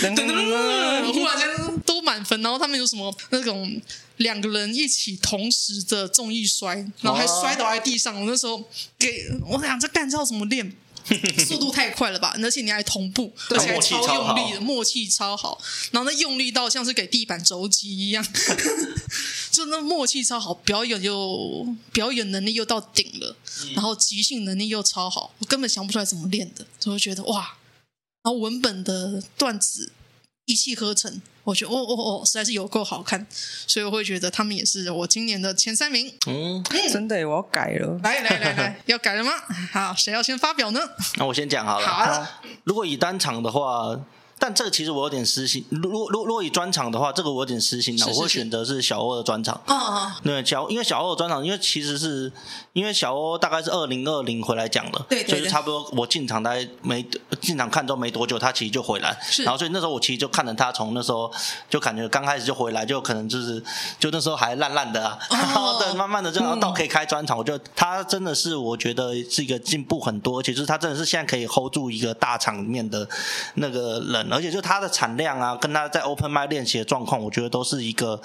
[0.00, 1.48] 对，忽然间
[1.84, 2.40] 都满分。
[2.40, 3.82] 然后他们有什么那种
[4.18, 8.14] 两个人一起同时的综艺摔，然后还摔倒在地上。
[8.20, 8.62] 我那时候
[8.96, 10.72] 给我想这干这要怎么练？
[11.46, 12.34] 速度太快了吧！
[12.42, 15.60] 而且你还同步，而且还超用力的，默契超好。
[15.90, 18.24] 然后那用力到像是给地板肘击一样，
[19.50, 23.36] 就那默契超好，表演又表演能力又到顶了，
[23.74, 27.56] 然后即兴能力又超好，我根本想不出来怎么练的，就会觉得哇！
[28.22, 29.92] 然后文本的段子
[30.44, 31.20] 一气呵成。
[31.50, 33.26] 我觉得哦哦哦，实在是有够好看，
[33.66, 36.12] 所以我会觉得他们也是我今年的前三名。
[36.28, 37.98] 嗯，真的，我要改了。
[38.04, 39.32] 来来来来，要改了吗？
[39.72, 40.80] 好，谁要先发表呢？
[41.16, 41.86] 那我先讲好了。
[41.86, 42.40] 好啊。
[42.62, 43.98] 如果以单场的话。
[44.40, 45.62] 但这个其实我有点私心。
[45.68, 49.60] 如果如果以专场的话，这个我有点私心的，我会选择是小欧的专场。
[49.66, 50.20] 啊啊！
[50.24, 52.32] 对，小因为小欧的专场，因为其实是
[52.72, 57.06] 因为小欧大概是二零二零回来讲的，对，所以差不多我进场大概没
[57.40, 59.14] 进场看之后没多久，他其实就回来。
[59.22, 59.44] 是。
[59.44, 61.30] 然后所以那时候我其实就看着他从那时候
[61.68, 63.62] 就感觉刚开始就回来，就可能就是
[63.98, 73.06] 就那时候还烂烂的啊，然后 对，慢慢的就然后到可以开专场，我觉得他真的是我觉得是一个进步很多，其实他真的是现在可以 hold 住一个大场面的
[73.56, 78.20] 那个人，而且就他的产量啊，跟他在 open mic 练习的状况，我觉得都是一个。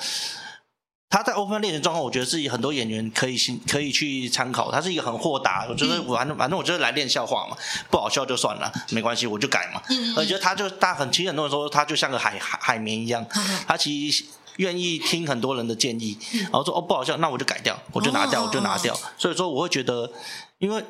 [1.08, 3.38] 他在 open 练习状况，我觉得是很多演员可以
[3.70, 4.70] 可以去参考。
[4.70, 7.56] 他是一个很豁达，我觉得反正反正我就是来练笑话嘛，
[7.90, 9.82] 不好笑就算了，没关系，我就改嘛。
[10.18, 13.26] 而且他就大家很其实很多人说他就像个海海海绵一样，
[13.66, 14.26] 他其实
[14.58, 18.98] 愿意听很多人的建议，然后说哦不好笑，那我就改掉，我就拿掉，我就拿掉。
[19.18, 20.12] 所以说我会觉得，
[20.58, 20.84] 因为。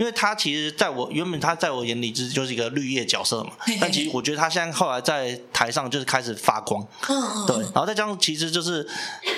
[0.00, 8.88] 因为他其实在我原本他在我眼里就是就是一个绿叶角色嘛，但其实我觉得他现在后来在台上就是开始发光，嗯对，然后再加上其实就是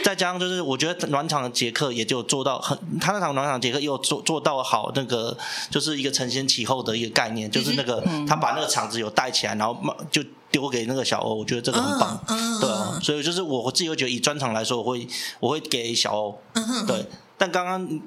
[0.04, 5.36] 再加上就是我觉得暖场的杰克也就做到很，他那场暖场杰克又做做到好那个
[5.68, 9.76] 就是一个承先启后的一个概念，就是那个他把那个场子有带起来，然后
[10.12, 10.22] 就
[10.52, 12.24] 丢给那个小欧，我觉得这个很棒，
[12.60, 15.08] 对啊，所以就是我自己会觉得以专场来说，我会
[15.40, 16.38] 我会给小欧，
[16.86, 17.04] 对，
[17.36, 18.00] 但刚刚。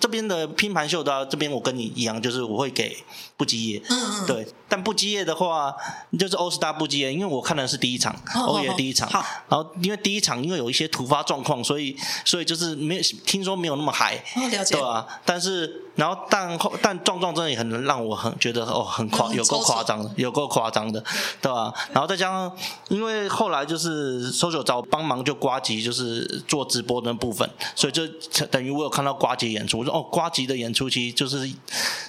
[0.00, 2.96] 这边的拼盘秀的、这边我跟你一样，就是我会给
[3.36, 4.46] 不羁夜，嗯嗯，对。
[4.66, 5.72] 但不羁夜的话，
[6.18, 8.14] 就是欧斯达不羁夜，因为我看的是第一场，
[8.46, 9.08] 欧野第一场。
[9.08, 21.00] 好，然后因为第一场因为有一些突发状况，所以所以就是没有听说没有那么嗨，哦，了解，对啊，但是然后但后但壮壮真的也很能让我很觉得哦很夸有够夸张的，有够夸张的，
[21.40, 21.74] 对吧、啊？
[21.92, 22.50] 然后再加上
[22.88, 28.04] 因为后来就是 social 找帮忙就瓜吉就是做直播的那部分，所以就
[28.46, 29.78] 等于我有看到瓜吉演出。
[29.78, 31.48] 我说哦，瓜吉的演出其实就是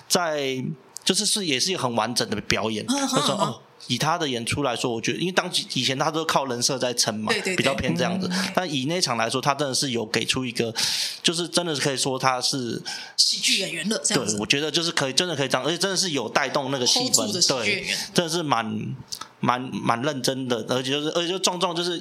[0.07, 0.63] 在。
[1.05, 2.85] 就是是也是一个很完整的表演。
[2.85, 8.27] 他说哦，以他的演出来说，我觉得因为当以前他都靠人设在撑嘛，对对对，比较偏这样子。
[8.29, 10.73] 嗯、但以那场来说，他真的是有给出一个，
[11.21, 12.81] 就是真的是可以说他是
[13.15, 13.97] 喜剧演员的。
[13.99, 17.31] 对，我觉得就是可以，真的可以这样，而且真的是有带动那个气氛。
[17.47, 18.95] 对，真的是蛮
[19.39, 21.97] 蛮蛮认真的，而且就是而且就壮壮就是，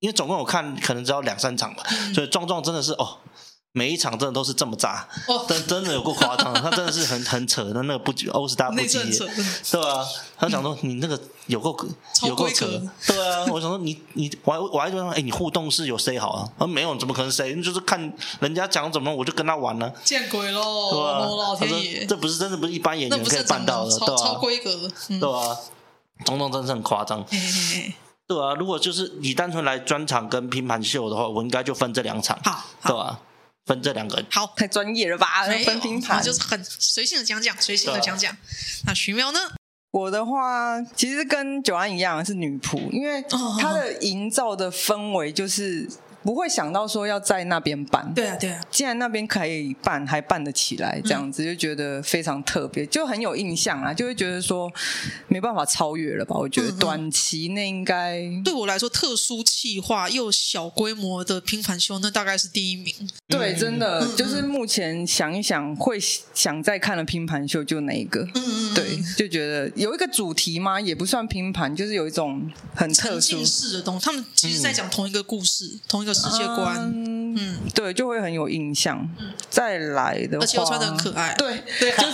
[0.00, 3.16] 因为总共我看可能只要两三场吧，嗯、所以壮壮真的是哦。
[3.72, 5.06] 每一场真的都是这么炸，
[5.48, 9.18] 真真的有够夸张，他真的是很很扯的那个不欧斯大不羁，
[9.70, 10.04] 对吧？
[10.36, 11.76] 他想说你那个有够
[12.26, 12.66] 有够扯，
[13.06, 16.48] 对啊，我想说你你我还我还说哎，你互动是有谁好啊？
[16.58, 17.54] 他说没有，怎么可能谁？
[17.62, 19.92] 就是看人家讲怎么，我就跟他玩呢。
[20.02, 20.90] 见鬼喽！
[20.90, 21.18] 对吧？
[21.20, 24.16] 老天爷，这不是真的不是一般演员可以办到的，对吧？
[24.16, 25.56] 超规格，对啊？
[26.24, 27.24] 种种真的是很夸张，
[28.26, 33.20] 对啊，如果就是你单纯来专场跟拼盘秀的话，我应该就分这两场，好，对吧？
[33.70, 35.44] 分这两个好，太专业了吧？
[35.64, 38.32] 分拼盘就是很随性的讲讲，随性的讲讲。
[38.32, 38.38] 啊、
[38.86, 39.38] 那徐苗呢？
[39.92, 43.24] 我的话其实跟九安一样是女仆，因为
[43.60, 45.88] 她的营造的氛围就是。
[46.22, 48.62] 不会想到说要在那边办，对啊对啊。
[48.70, 54.70] 既然那边可以办，还办得起来，这样子就觉得非常特别，就很有印象啊，就会觉得说
[55.28, 56.36] 没办法超越了吧？
[56.36, 62.94] 我觉得短期内应该对我来说，特殊企划又小规模的拼盘秀，那大概是第一名。
[63.26, 65.98] 对，真的就是目前想一想会
[66.34, 68.20] 想再看的拼盘秀就哪一个？
[68.34, 68.74] 嗯嗯。
[68.74, 70.78] 对，就觉得有一个主题吗？
[70.78, 74.04] 也不算拼盘，就是有一种很特殊式的东西。
[74.04, 76.09] 他们其实在讲同一个故事，同一个。
[76.12, 76.76] 世界观，
[77.36, 79.08] 嗯，对，就会很有印象。
[79.48, 82.12] 再来的话，而且我穿的很可爱，对，对，就是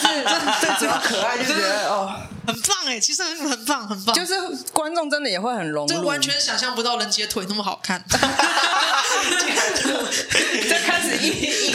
[0.61, 2.15] 最主要可爱，就觉得哦，
[2.47, 4.15] 很棒哎，其实很很棒，很棒。
[4.15, 4.35] 就是
[4.73, 8.03] 观众真的也会很融入，就完全想象不到人杰腿那么好看。
[10.69, 11.73] 再开始一一，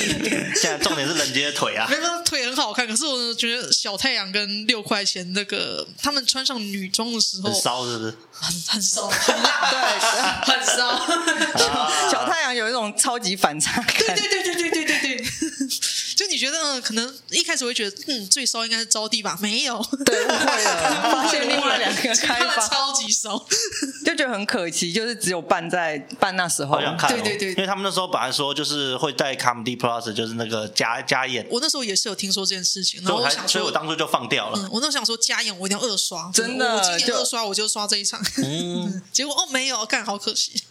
[0.56, 8.13] 现在重点是人杰的腿啊，没有腿很好看，可是我觉得小太阳跟六块钱那个他们穿上女装的时候，很骚是不是？
[8.32, 9.80] 很很骚，很辣，对，
[10.54, 10.99] 很骚。
[12.10, 15.25] 小太阳有一种超级反差感，对对对对对对对对。
[16.21, 19.36] 就你觉得可能一开始会觉得，嗯，最骚应该是招娣吧？
[19.41, 23.43] 没有，对，误会了， 发现另外两个开发超级骚，
[24.05, 26.71] 就觉得很可惜，就是只有办在办那时候。
[26.75, 31.43] 好想看，对对对，因为他们那时候本来说就是会在 Comedy Plus，就是那个加加演。
[31.49, 34.69] 我那时候也是有听说这件事情，然后我想，所以我当初就放掉了。
[34.71, 38.23] 我那时候想说加演，我一定要二刷，真的，我今年二刷我就刷这一场。
[38.38, 40.62] 嗯， 结果哦没有，干好可惜，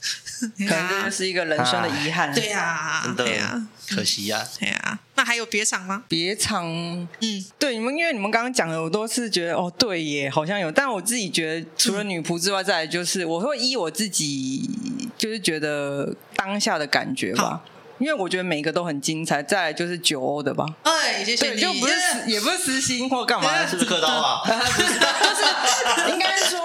[0.69, 2.33] 可能这就是一个人生的遗憾。
[2.33, 4.99] 对呀，对呀，可惜呀，对呀。
[5.17, 6.05] 那还有别场吗？
[6.09, 10.73] 别场，嗯，对，你们因为你们刚刚讲的，我都是觉得哦，对耶，好像有。
[10.73, 14.71] 但我自己觉得，除了女仆之外，再来就是我会依我自己，
[15.19, 17.63] 就是觉得当下的感觉吧。
[17.99, 19.43] 因为我觉得每个都很精彩。
[19.43, 21.61] 再来就是九欧的吧，哎，谢谢你。
[21.61, 21.93] 就不是
[22.27, 24.41] 也不是私心或干嘛， 是不是刻刀啊？
[24.49, 26.59] 不是，就是应该说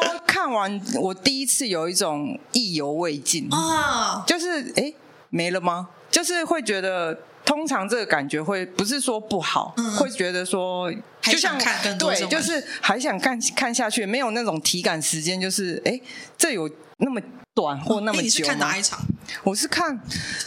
[0.45, 4.93] 看完我第一次有一种意犹未尽啊，就是哎
[5.31, 5.89] 没了吗？
[6.11, 7.17] 就是会觉得。
[7.45, 16.01] 通常这个感觉会不是说不好，嗯、会觉得说就像看更多对，就是还想看看下去，没有那种体感时间，就是哎，
[16.35, 17.21] 这有那么
[17.53, 18.21] 短或那么久吗？
[18.21, 18.99] 你是看哪一场？
[19.43, 19.99] 我是看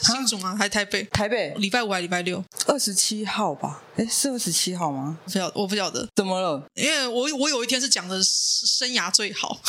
[0.03, 0.57] 新竹吗？
[0.57, 1.03] 还是台北？
[1.05, 2.43] 台北，礼拜五还是礼拜六？
[2.67, 3.83] 二十七号吧？
[3.97, 5.19] 哎，是二十七号吗？
[5.25, 6.09] 不晓，我不晓得。
[6.17, 6.63] 怎么了？
[6.75, 9.61] 因为我我有一天是讲的生涯最好。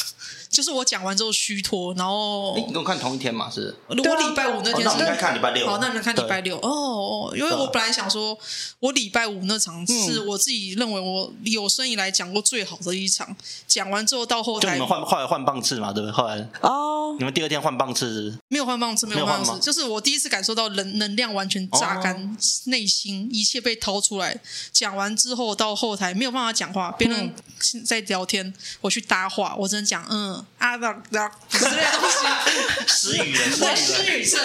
[0.59, 3.49] 就是我讲完之后虚脱，然后你跟我看同一天嘛？
[3.49, 3.73] 是？
[3.87, 4.03] 我礼
[4.35, 5.65] 拜五那天是，哦、那我们看礼拜六。
[5.65, 7.33] 好，那你们看礼拜六哦。
[7.33, 8.37] 因为我本来想说，
[8.81, 13.33] 我礼拜五那场是我自己认为我有生以来讲过最好的一场。
[13.67, 16.11] 讲完之后到后台，就你们换后来换棒次嘛，对不对？
[16.11, 24.37] 后来哦，你们第二天换棒次，没有换棒次，没有换棒次，就是我第一次感受到能能量完全榨干内心，一切被掏出来。
[24.73, 27.33] 讲完之后到后台没有办法讲话，别人
[27.85, 32.17] 在聊天，我去搭话，我只能讲嗯啊的的之类的东西，
[32.87, 33.33] 失 语。
[33.35, 34.39] 了，失语症，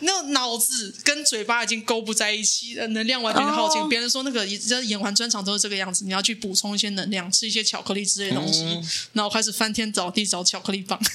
[0.00, 3.88] 那脑子跟嘴巴已经勾不在一起了，能量完全耗尽。
[3.88, 8.80] 别人说那个演完专场都是这个样子，你要去补充一些能量，吃一些巧克力之类的东西，
[9.12, 10.98] 然后开始翻天找地找巧克力棒。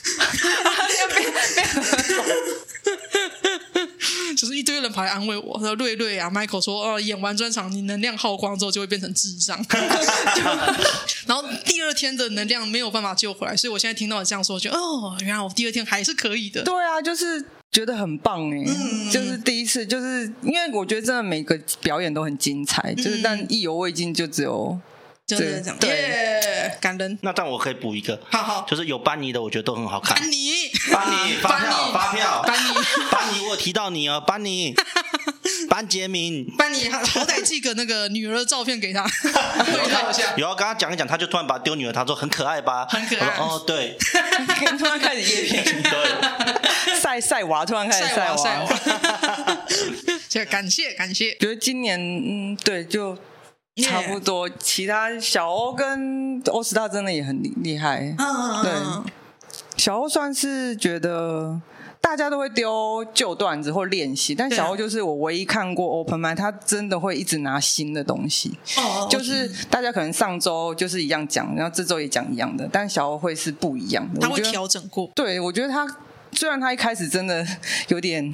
[4.38, 9.58] 就是一堆人跑来安慰我，说瑞瑞啊，Michael 说，哦，演完专场你能量耗光之后就会变成智障，
[11.26, 16.64] 然后第二天的能量没有办法救回来，所以我现在听到你这样说，就哦，原来我第二天还是可以的。
[16.64, 24.80] 对啊，就是觉得很棒哎，嗯、就是第一次，就是因为我觉得真的每个表演都很精彩，嗯、就是但意犹未尽，就只有。
[25.28, 27.20] 就是这样，对，感人。
[27.22, 30.18] 那但我可以补一个，好好，就是有班尼的，我觉得都很好看。
[30.18, 32.74] 班尼，班尼，发票，发票，班尼，
[33.12, 34.74] 班尼，我有提到你哦，班尼，
[35.70, 40.34] 班杰明，班尼，好歹寄个那个女儿的照片给他， 对照一下。
[40.38, 42.88] 有要跟他讲一讲，他就突然把他丢女儿，他说很可爱吧？
[42.90, 43.28] 很可爱。
[43.38, 43.98] 哦，对，
[44.80, 48.70] 突然开始叶片，对，晒晒娃，突然开始晒娃，晒娃。
[50.30, 51.36] 谢谢，感谢感谢。
[51.36, 53.18] 觉得今年，嗯，对，就。
[53.84, 58.16] 差不多，其他小欧跟欧斯大真的也很厉害。
[58.18, 58.72] 嗯，对，
[59.78, 61.62] 小欧算是觉得
[62.02, 68.58] 大家都会丢旧段子或练习，但小欧就是我唯一看过 open mic，他真的会一直拿新的东西。
[68.78, 74.20] 哦，就是大家可能上周就是一样讲，然后这周也讲一样的，但小欧会是不一样的。
[74.20, 75.08] 他会调整过。
[75.14, 75.88] 对，我觉得他
[76.32, 77.46] 虽然他一开始真的
[77.90, 78.34] 有点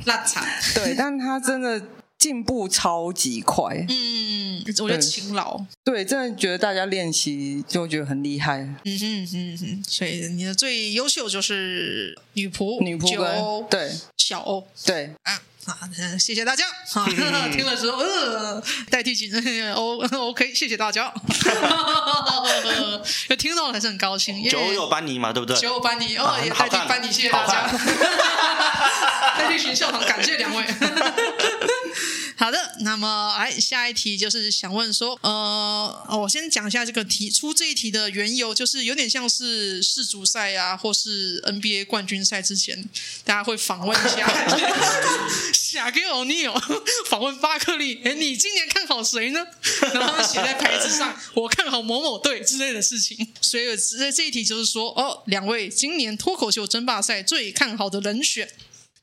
[0.74, 1.82] 对，但他真的。
[2.24, 17.06] 进步超级快，嗯，我觉得勤劳，对，真的觉得大家练习就觉得很厉害，嗯哼嗯哼，所以你的最优秀就是女仆，女仆跟对小欧，对啊啊，谢谢大家，啊，
[17.52, 19.30] 听了之后，呃，代替几
[19.76, 19.98] ，O
[20.30, 21.14] OK，谢谢大家，
[23.38, 25.58] 听到了还是很高兴，九有班尼嘛，对不对？
[25.58, 27.68] 九有班尼，哦，也代替班尼，谢谢大家，
[29.38, 30.64] 代替全校长，感谢两位。
[32.44, 42.84] 好的，那么来下一题就是想问说，呃，我先讲一下这个题出这一题的缘由，就是有点像是世足赛啊，或是 NBA 冠军赛之前，
[43.24, 44.28] 大家会访问一下，
[45.56, 46.62] 下给欧尼尔
[47.10, 49.40] 访问巴克利，哎，你今年看好谁呢？
[49.94, 53.26] 然后他们写在牌子上，我看好某某队之类的事情。
[53.40, 58.50] 所以这这一题就是说，哦，两位今年脱口秀争霸赛最看好的人选。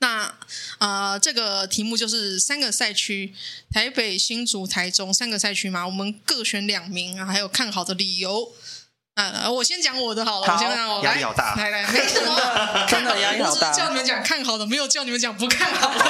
[0.00, 0.34] 那
[0.78, 3.32] 啊、呃，这个题目就是三个赛区，
[3.70, 8.52] 台北、新竹、台中三个赛区嘛，我们各选两名啊，还有看好的理由。
[9.14, 13.68] 啊、呃，我先讲我的好了，好我先讲我压力好大，来来，来没什么， 真的 压力好大。
[13.68, 16.04] 我只叫你们讲看好的，没有叫你们讲不看好的。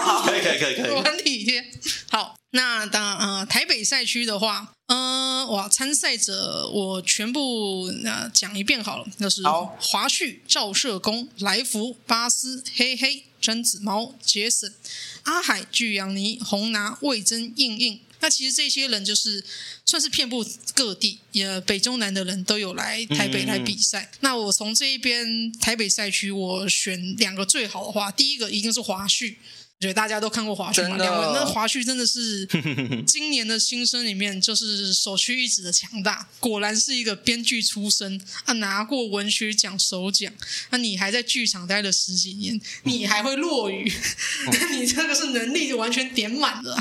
[0.00, 1.64] 好，可以可以可以可以，我很 体贴。
[2.10, 4.68] 好，那当呃台北赛区的话。
[4.88, 5.66] 嗯，哇！
[5.70, 9.42] 参赛者我全部那讲一遍好了，就是
[9.80, 14.74] 华旭、赵社工、来福、巴斯、黑黑、甄子猫、杰森、
[15.22, 18.00] 阿海、巨阳尼、红拿、魏征、应应。
[18.22, 19.44] 那其实这些人就是
[19.84, 20.42] 算是遍布
[20.74, 24.08] 各地，也北中南的人都有来台北来比赛。
[24.12, 29.34] 嗯、那我从这一边台北赛区，我选两个最好的话，第一个一定是华胥。
[29.80, 30.96] 觉得大家都看过华胥嘛？
[30.96, 32.46] 两位，那华胥真的是
[33.04, 40.32] 今年的新生里面就是首屈一指的强大，果然是一个编剧出身啊，拿过文学奖首奖。
[40.70, 43.92] 那你还在剧场待了十几年，你还会落语，
[44.52, 46.78] 那你这个是能力就完全点满了，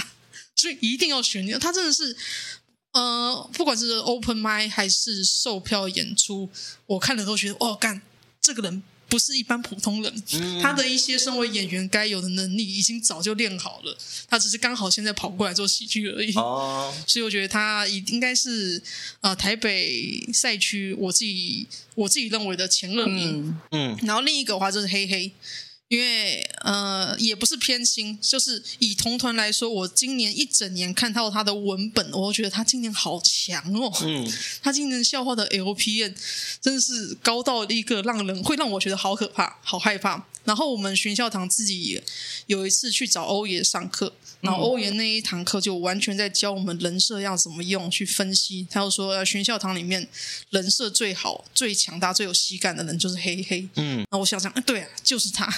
[0.61, 1.51] 所以一定要选你。
[1.53, 2.15] 他真的是，
[2.91, 6.49] 呃，不管是 open mic 还是售票演出，
[6.85, 8.01] 我看了都觉得哦，干
[8.39, 8.83] 这个人。
[9.11, 10.23] 不是一般普通人，
[10.61, 13.97] 他的一些身为演员该有的能力已经早就练好了，
[14.29, 16.33] 他只是刚好现在跑过来做喜剧而已。
[16.35, 18.81] 哦，所以我觉得他应应该是
[19.19, 23.53] 呃台北赛区我自己我自己认为的前二名。
[23.71, 25.29] 嗯，然后另一个的话就是黑黑。
[25.91, 33.91] 因为呃也不是偏心，就是以同团来说，我今年一整年看到他的文本，我觉得他今年好强哦。
[34.03, 34.25] 嗯，
[34.63, 36.15] 他今年笑话的 LPN
[36.61, 40.25] 真的是高到一个让人会让我觉得好可怕、好害怕。
[40.45, 42.01] 然后我们巡校堂自己
[42.47, 48.67] 有一次去找欧爷上课，然后欧元那一堂课就完全在教我们人设要怎么用去分析。
[48.69, 50.07] 他又说，学校堂里面
[50.49, 53.67] 人设最好、最强大、最有喜感的人就是黑黑。
[53.75, 55.51] 嗯，那我想想，对啊，就是他。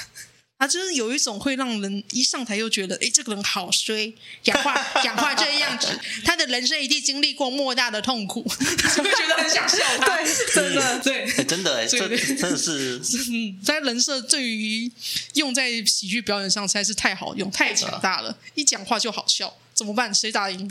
[0.64, 5.89] 他就是有一种会让人一上台又觉得，哎，这个人好衰，讲话讲话这样子，
[6.24, 8.41] 他的人生一定经历过莫大的痛苦，
[8.95, 10.16] 就会觉得很想笑他。
[10.16, 13.01] 对，真的，对，欸、真的哎，这真的是，
[13.61, 14.89] 在人设对于
[15.34, 20.14] 用在喜剧表演上实在是太好用，太强大了，一讲话就好笑，怎么办？
[20.14, 20.70] 谁打赢？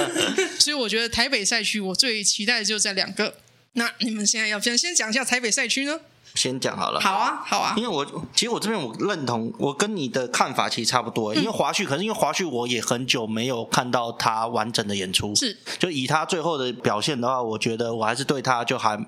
[0.58, 3.36] 所以我觉得台北赛区我最期待的就这两个。
[3.74, 6.00] 那你们现在要不要先讲一下台北赛区呢？
[6.34, 8.04] 先讲好了，好啊，好啊，因为我
[8.34, 11.32] 其实我这边我认同，我跟你的看法其实差不多。
[11.32, 18.98] 嗯、因为华旭，可是因为华旭我也很久没有看到他完整的演出，是就以他最后的表现的话，我觉得我还是对他就还。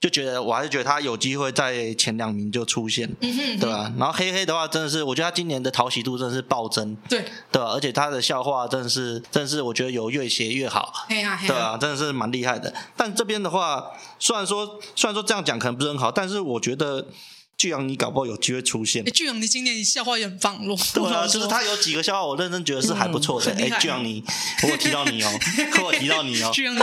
[0.00, 3.92] 就觉得我还是觉得他有机会在前两名就出现，嗯哼嗯哼对吧？
[3.98, 7.70] 然后黑黑的话，真的是我觉得他今年的讨喜度真的是暴增，对对吧？
[7.72, 12.72] 而且他的笑话真的是，真的是我觉得有越写越好，对啊，真的是蛮厉害的。
[12.96, 13.84] 但这边的话，
[14.20, 17.08] 虽然说虽然说这样讲可能不是很好，但是我觉得。
[17.56, 19.04] 巨阳，你搞不好有机会出现。
[19.06, 20.78] 巨阳，你今年笑话也很棒咯。
[20.94, 23.50] 对啊，就是他有几个笑话，我认真觉得是还不错的。
[23.50, 24.22] 哎、嗯，巨阳，你
[24.62, 25.40] 我有提到你哦，
[25.82, 26.52] 我有提到你哦。
[26.54, 26.80] 巨阳你，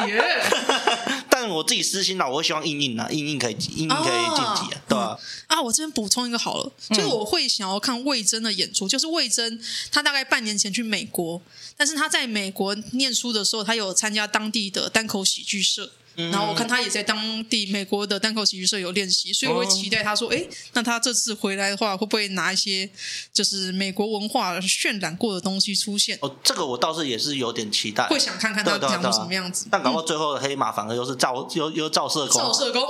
[1.31, 5.17] 但我自己私心啦，我会希望硬硬啊，硬硬可以，硬硬可以晋级啊，对吧？
[5.47, 9.57] 啊，我这边补充一个好了，就是我会想要看魏征的演出，就是魏征
[9.93, 11.41] 他大概半年前去美国，
[11.77, 15.89] 但是他在美国念书的时候，他有参加当地的单口喜剧社。
[16.15, 22.89] 然后我看他也在当地美国的单口喜剧社有练习，所以我会期待他说：“哎，那他这次回来的话，会不会拿一些
[23.33, 29.67] 就是美国文化渲染过的东西出现？”哦，这个我倒是也是有点期待，会想看看他讲的什么样子。
[29.69, 32.85] 但搞到最后的黑马反而又是赵又又赵社工，赵社工。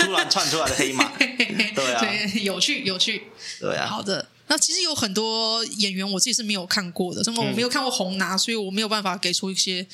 [0.00, 3.22] 突然窜出来的黑马， 对啊，对，有趣有趣，
[3.60, 4.28] 对啊，好的。
[4.46, 9.86] 那其实有很多演员我自己是没有看过的，什么我没有看过红拿，所以我没有办法给出一些。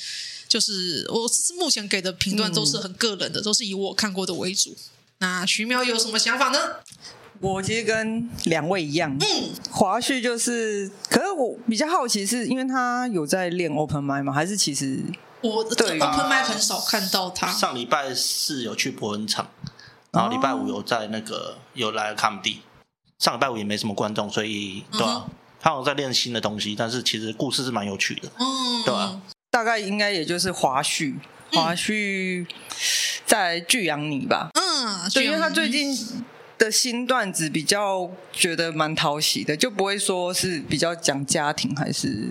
[0.51, 4.75] 就是我目前给的评断都是很个人的，嗯、都是以我看过的为主。
[5.19, 6.59] 那徐苗有什么想法呢？
[7.39, 9.25] 我其实跟两位一样，嗯，
[9.71, 14.33] 华旭就是，可是我比较好奇，是因为他有在练 open mic 吗？
[14.33, 15.01] 还是其实
[15.39, 17.49] 我对 open mic 很少看到他。
[17.49, 19.49] 上礼拜四有去博恩场，
[20.11, 22.57] 然后礼拜五有在那个有来 comedy。
[23.19, 25.25] 上礼拜五也没什么观众，所以对吧、啊？
[25.29, 29.21] 嗯、他好像在练新的东西，但是其实故事是蛮有趣的，嗯，对吧、啊？
[29.51, 31.13] 大概应该也就是华胥，
[31.51, 32.47] 华胥
[33.25, 35.93] 在巨阳你吧，嗯，对，因为他最近
[36.57, 42.29] 的新段子比较觉得蛮讨喜的，就不会说是比较讲家庭还是。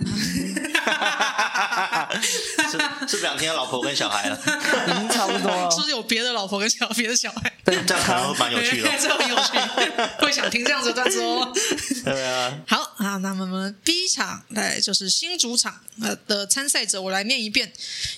[2.71, 4.39] 是是不想听到老婆跟小孩了，
[4.87, 5.69] 已 经差不多了。
[5.71, 7.53] 是 不是有别的老婆跟小别的小孩？
[7.63, 9.51] 对，这样可能会蛮有趣的， 这很有趣，
[10.19, 11.51] 会想听这样子的段子哦。
[12.03, 17.71] 对啊，好啊，那么我们 B 场来就是新主场呃的参赛者，我来念一遍：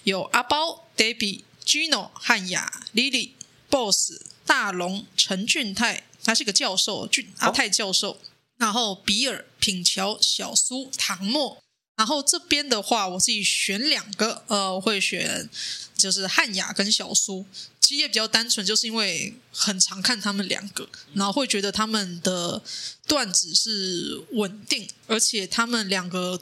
[0.03, 3.31] 有阿包、Debbie、Gino、汉雅、Lily、
[3.69, 4.13] Boss、
[4.45, 8.17] 大龙、陈俊泰，他是个教授，俊阿泰教授，哦、
[8.57, 11.62] 然后比尔、品乔、小苏、唐默。
[11.95, 15.47] 然后这边的话，我自己选两个，呃，我会选
[15.95, 17.45] 就是汉雅跟小苏。
[17.79, 22.63] 其实也比较单纯，就是因为很常看他们两个，然后会觉得他们的
[23.05, 26.41] 段子是稳定，而且他们两个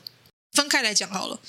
[0.54, 1.39] 分开来讲好了。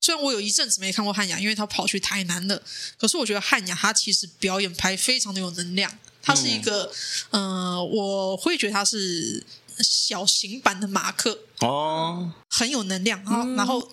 [0.00, 2.62] 虽然我有一阵子没看过汉雅，因为他跑去台南了，
[2.96, 6.90] 可是我觉得汉雅他其实表演拍非常的有能量，他是一个，
[7.30, 9.44] 嗯、呃，我会觉得他是。
[9.78, 13.90] 小型版的马克哦，很有能量啊，然后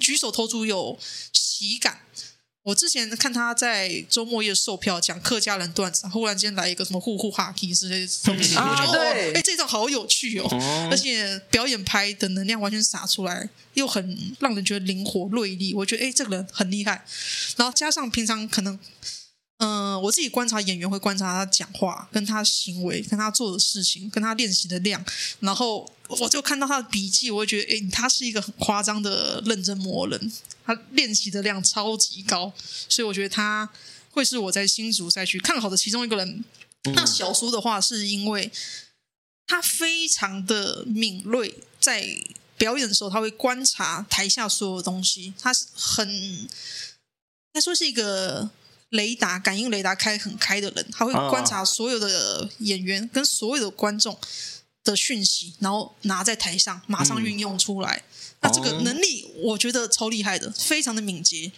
[0.00, 0.98] 举手投足有
[1.32, 2.00] 喜感。
[2.62, 9.00] 我之前看他在周末夜售票讲客家人段子，忽然间来一个什么呼呼哈气之类的东西，我觉得
[9.34, 10.48] 哎，这种好有趣哦，
[10.90, 15.74] 而且表演拍的能量完全洒出来，又很让人觉得灵活锐利。
[15.74, 17.04] 我觉得哎，这个人很厉害，
[17.56, 18.78] 然后加上平常可能。
[19.58, 25.02] 嗯、呃，我自己观察演员会观察他讲话、跟他行为、跟他做的事情、跟他练习的量，
[25.38, 30.32] 然后我就看到他的笔记，我会觉得，诶，他是一个很夸张的认真魔人，
[30.64, 32.52] 他练习的量超级高，
[32.88, 33.68] 所以我觉得他
[34.10, 36.44] 会是我在新竹赛区看好的其中一个人。
[36.84, 38.50] 嗯、那小苏的话，是因为
[39.46, 42.06] 他非常的敏锐，在
[42.56, 46.48] 表演的时候，他会观察台下所有东西，他是很，应
[47.52, 48.50] 该说是一个。
[48.90, 54.16] 雷达感应雷达开很开的人，他会观察所有的演员跟所有的观众
[54.84, 57.96] 的讯息，然后拿在台上马上运用出来。
[57.96, 61.50] 嗯、那这个能力我觉得超厉害的，非常的敏捷。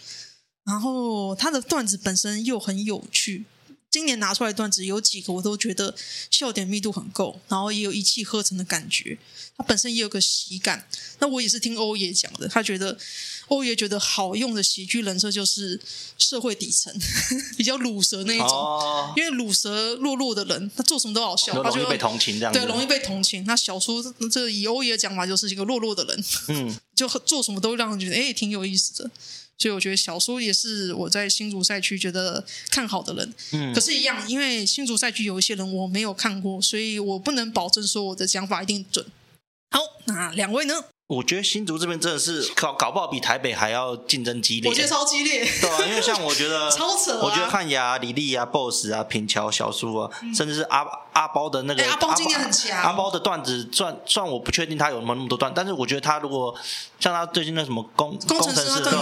[0.63, 3.45] 然后他的段子本身又很有趣，
[3.89, 5.95] 今年拿出来段子有几个我都觉得
[6.29, 9.17] 笑点密度很够，然后也有一气呵成的感觉。
[9.57, 10.87] 他本身也有个喜感。
[11.19, 12.97] 那我也是听欧爷讲的，他觉得
[13.47, 15.79] 欧爷觉得好用的喜剧人设就是
[16.17, 16.93] 社会底层
[17.57, 23.43] 比较鲁蛇那一种，哦、因为鲁蛇弱弱的人，他做什么都好笑，他容易被同情这样对，容易被同情。
[23.45, 29.09] 那小叔这以欧爷讲法就是一个弱弱的人，嗯，就做什么都让人觉得哎挺有意思的。
[29.59, 39.03] 所以我觉得小叔也是我在新竹赛区觉得看好的人，嗯，可是，一样，因为新竹赛区有一些人我没有看过，所以我不能保证说我的讲法一定准。
[39.71, 40.83] 好，那两位呢？
[41.07, 44.69] 我觉得新竹这边真的是搞搞不好比台北还要竞争激烈。
[44.69, 45.47] 我觉得超激烈。
[45.61, 47.21] 对啊，因为像我觉得 超扯、啊。
[47.23, 51.81] 我觉得汉雅、李丽啊、BOSS 啊、品桥、小苏啊，嗯、甚至是阿阿包的那个。
[51.81, 52.77] 欸、阿包今年很强。
[52.83, 56.53] 阿包的段子，算算我不确定他有没有那么多段，但是我觉得他如果
[56.99, 58.93] 像他最近那什么工工程师，程师对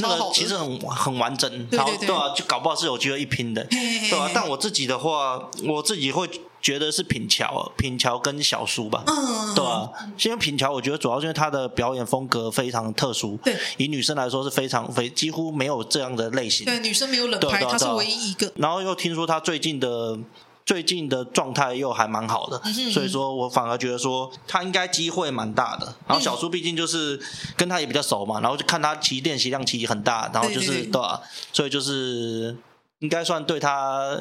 [0.00, 6.28] 那个其实很很完整，对对对，对啊，就搞不好是有机会一拼的，嘿嘿嘿对啊，但我自己的话，我自己会。
[6.64, 9.86] 觉得是品乔，品乔跟小苏吧，嗯，对啊，
[10.24, 18.50] 因为品乔，我觉得主要是因为他的表演风格非常特殊，对，以女生来说是非常非几乎没有这样的类型，对，女生没有冷拍，他是唯一一个。
[18.56, 20.18] 然后又听说他最近的
[20.64, 22.58] 最近的状态又还蛮好的，
[22.90, 25.94] 所以说我反而觉得说他应该机会蛮大的。
[26.08, 27.20] 然后小苏毕竟就是
[27.58, 31.20] 跟他也比较熟嘛，然后就看他其实练习量其实很大，然后就是对啊，
[31.52, 32.56] 所以就是
[33.00, 34.18] 应该算对他。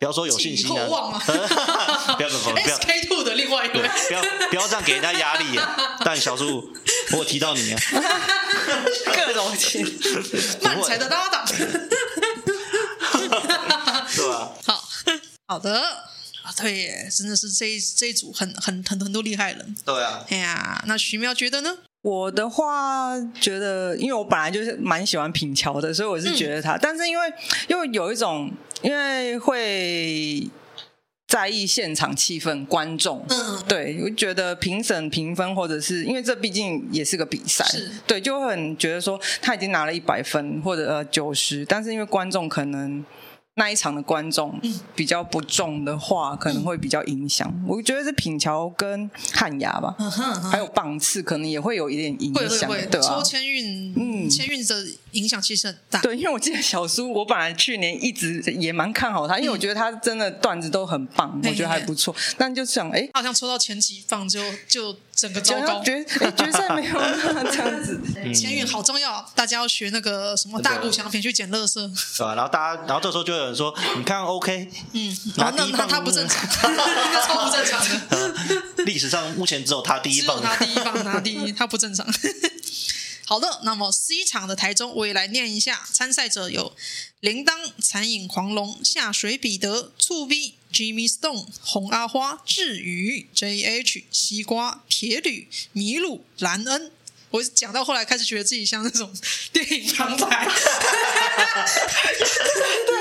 [0.00, 0.86] 不要说有信心啊！
[0.88, 3.74] 不要不要不要！SK Two 的另外一位，
[4.08, 5.98] 不要不要这样给人家压力啊！
[6.02, 6.72] 但小树，
[7.12, 7.78] 我有提到你啊，
[9.14, 9.86] 各种情，
[10.62, 11.46] 漫才的搭档，
[14.08, 14.52] 是吧？
[14.66, 14.82] 好
[15.46, 15.78] 好的
[16.44, 19.76] 啊，对耶，真的是这一这一组很很很很多厉害人。
[19.84, 21.76] 对啊，哎呀，那徐妙觉得呢？
[22.00, 27.30] 我的话觉得，因为我本来就是蛮喜欢品乔的，所以我是觉得他，嗯、但是因为
[27.68, 28.50] 又有一种。
[28.82, 30.48] 因为会
[31.26, 37.64] 在意现场气氛、观众，嗯，对，我觉得评审评分，或者是因为这毕竟也是个比赛，
[38.06, 43.04] 对，就很觉得说他已经拿了一百分或者呃九十，但是因为观众可能。
[43.54, 44.58] 那一场的观众
[44.94, 47.52] 比较不重的话，可能会比较影响。
[47.66, 49.94] 我觉得是品桥跟汉雅吧，
[50.50, 52.70] 还有棒次可能也会有一点影响。
[52.70, 56.00] 会会会，抽签运，嗯，签运的影响其实很大。
[56.00, 62.14] 对，因为我记得小苏，我本来去年一直也蛮看好他，因为我觉得他真的段子都很棒，我觉得还不错。
[62.36, 66.92] 但就想，哎，好像抽到前几放就就整个糟糕，决决赛没有
[67.52, 68.00] 这样子。
[68.34, 71.74] 签运好重要，大家要学那个什么大鼓响品去捡垃圾，
[72.16, 72.34] 对吧？
[72.34, 73.60] 然后大家，然后这时候就有人。
[73.60, 77.78] 说你看 OK，嗯，然后那那他不正常， 那超不正常
[78.08, 78.34] 的。
[78.86, 82.06] 历史上目前只有他第一棒，他第一棒拿第一，他不正常。
[83.30, 86.74] 好的，那么 C 场的台中，我也来念一下参赛者有：
[87.20, 96.90] 铃铛、残影狂龙、下水彼得、醋 V、Jimmy Stone、红阿花、志宇、JH、西瓜、铁铝、麋鹿、兰恩。
[97.30, 99.16] 我讲到后来，开始觉得自己像那种
[99.52, 100.48] 电影旁白，
[102.88, 102.96] 对，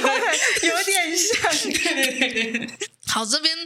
[0.60, 2.70] 对，有点像，对对对对。
[3.06, 3.56] 好，这边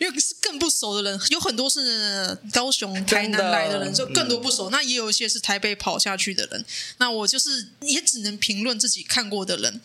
[0.00, 4.70] 因为是更不熟的人，有很多是高雄、台南来的人，就更多不熟。
[4.70, 6.64] 那也有一些是台北跑下去的人。
[6.98, 9.80] 那我就是也只能评论自己看过的人，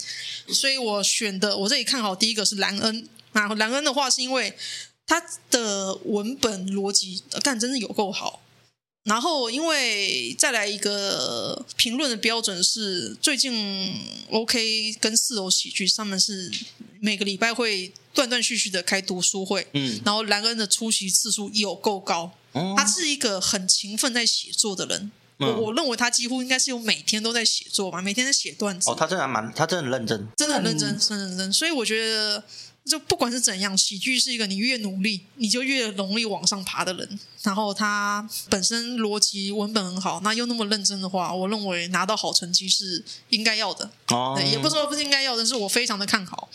[0.50, 3.08] 所以我选的我这里看好第一个是兰恩。
[3.34, 4.56] 那兰恩的话，是因为
[5.08, 8.43] 他的文本逻辑，干真的有够好。
[9.04, 13.94] 然后，因为再来一个评论的标准是，最近
[14.30, 16.50] OK 跟四楼喜剧上面是
[17.02, 28.90] 每个礼拜会断断续续的开读书会，嗯，然后兰恩的出席次数有够高，嗯，他是一个很勤奋在写作的人，嗯，我我认为他几乎应该是有每天都在写作吧，每天在写段子。
[28.90, 32.42] 哦，他真的蛮，他真的很认真，真的很认真，真认真，所以我觉得。
[32.86, 37.20] 就不管是怎样，喜剧是一个你越努力，你就越容易往上爬的人。
[37.42, 43.90] 然后他本身逻辑文本很好，那又那么认真的话，我认为拿到好成绩是应该要的。
[44.10, 46.50] 哦，也不是说不是应该要的，但是我非常的看好。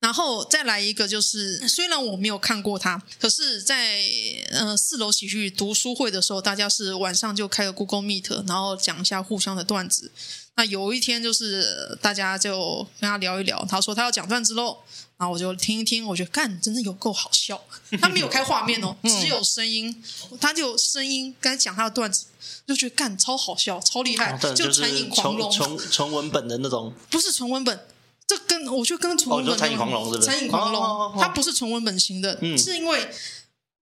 [0.00, 4.02] 然后再来一个，就是虽然我没有看过他，可是在
[4.50, 10.12] 呃四楼喜剧读书会的时候，大家是晚上就开个 Google Meet，然后讲一下互相的段子。
[10.56, 14.78] 那有一天就是大家就跟他聊一聊，他说他要讲段子喽。
[15.24, 17.58] 然后我就听一听，我觉得干真的有够好笑。
[17.98, 20.04] 他没有开画面哦，只有声音，
[20.38, 22.26] 他就声音刚才讲他的段子，
[22.66, 27.86] 就觉得干超好笑，超厉害，就残影狂龙，纯纯文本的那种，不是纯文本，
[28.26, 30.26] 这跟我觉得跟纯文本，就《餐饮狂龙是不是？
[30.26, 33.08] 残影狂龙，它不是纯文本型的，是因为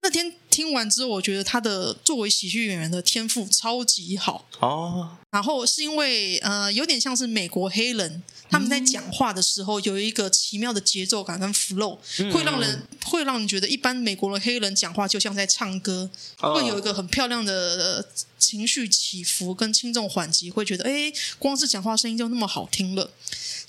[0.03, 5.17] 那天听完之后，我觉得他的作为喜剧演员的天赋超级好哦。
[5.31, 8.23] 然后是因为呃，有点像是美国黑人。
[8.51, 11.97] 他们在讲话的时候有一个奇妙的节奏感跟 flow，
[12.31, 18.07] 会让人会让你觉得一般美国的黑人讲话就像在唱歌，会有一个很漂亮的
[18.39, 23.11] 情绪起伏跟轻重缓急，会觉得哎，光是讲话声音就那么好听了。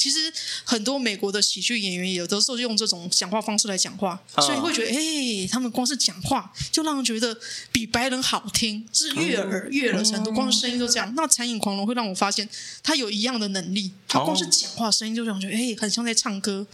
[0.04, 0.34] 其实
[0.66, 7.34] 很多美国的喜剧演员有的时候用这种讲话方式来讲话，所以会觉得哎，他们光是讲话就让人觉得
[7.72, 11.14] 比白人好听，是悦耳悦耳程度，光是声音就这样。
[11.16, 12.50] 那残影狂龙会让我发现
[12.84, 16.68] 他有一样的能力，他光是讲话声音就让人觉得哎，很像在唱歌。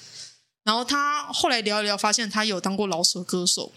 [0.63, 3.71] 然后他后来聊一聊，发现他有当过饶舌歌手。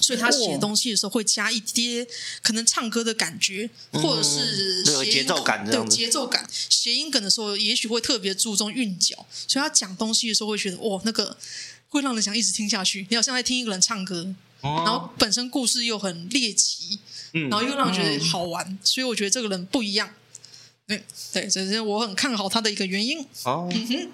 [0.00, 2.06] 所以他写东西的时候会加一些
[2.42, 9.26] 可能唱歌的感觉，或者是谐音节奏感，对节奏感，谐音梗的时候，也许会特别注重韵脚。
[9.30, 11.36] 所以他讲东西的时候会觉得，哇，那个
[11.88, 13.06] 会让人想一直听下去。
[13.08, 16.98] 你好像在听一个人唱歌，然后本身故事又很猎奇，
[17.32, 18.78] 然后又让人觉得好玩。
[18.82, 20.12] 所以我觉得这个人不一样。
[20.86, 23.24] 对对，这是我很看好他的一个原因。
[23.44, 23.70] 哦。
[23.72, 24.10] 嗯哼。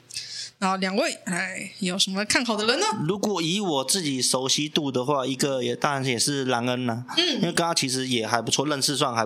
[0.61, 2.85] 然后两位，哎，有什么看好的人呢？
[3.09, 9.25] 如果以我自己熟悉度的话，一个也当然也是兰恩呐、啊，嗯，因为跟他其实也还不错，认识算还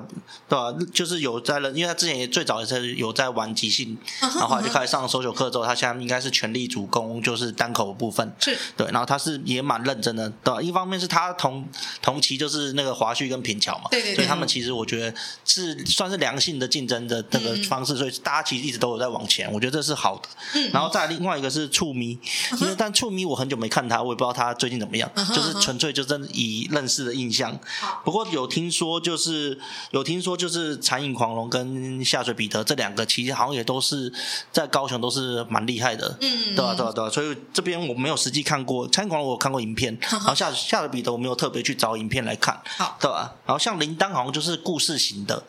[0.48, 0.72] 对吧？
[0.92, 10.62] 就是有在认，因为他之前也最早也是有在玩即兴，然后后来就开始上 social 课之后，他现在应该是全力主攻就是单口的部分，是对，然后他是也蛮认真的，对吧？
[10.62, 11.68] 一方面是他同
[12.00, 15.12] 同期就是那个华胥跟平桥嘛，对对对，所以他们其实我觉得
[15.44, 21.23] 是算是良性的竞争的那个方式，嗯、所以大家其实一直都有在往前，我觉得这是好的，嗯，然后再另。
[21.24, 22.18] 另外一个是触咪，
[22.60, 25.34] 因为但触咪我很久没看他，我也不知道他最近怎么样，uh.
[25.34, 27.58] 就是纯粹就真以认识的印象。
[28.04, 29.58] 不过有听说，就是
[29.92, 34.12] 有听说，就是残影狂龙跟下水彼得这两个，其实好像也都是
[34.52, 36.14] 在高雄都是蛮厉害的。
[36.20, 37.08] 嗯，对啊，对啊，对啊。
[37.08, 40.12] 所以这边我没有实际看过残影狂龙，我有看过影片，uh.
[40.12, 42.60] 然后下下水彼得我没有特别去找影片来看。
[42.76, 43.32] 好，对吧？
[43.46, 45.42] 然后像铃铛好像就是故事型的。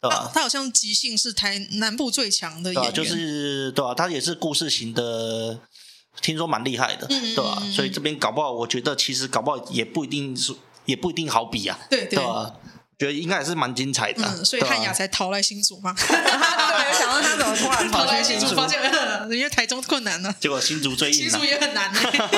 [0.00, 0.30] 对吧？
[0.32, 3.94] 他好像即兴是台南部最强的演员，对就是对吧？
[3.94, 5.60] 他也是故事型的，
[6.22, 7.62] 听说蛮厉害的，嗯、对吧？
[7.72, 10.54] 所以这边搞不好，我觉得其实搞不好也不一定是，
[10.86, 12.54] 也不一定好比啊，对对吧？
[13.00, 15.94] 觉得应该也是蛮精彩的，啊，嗯，所以汉雅才逃来新竹嘛。
[15.96, 18.78] 对，想到他怎么突然逃来新竹，发现
[19.32, 20.34] 因为台中困难呢。
[20.38, 21.90] 结果新竹最硬，新竹也很难，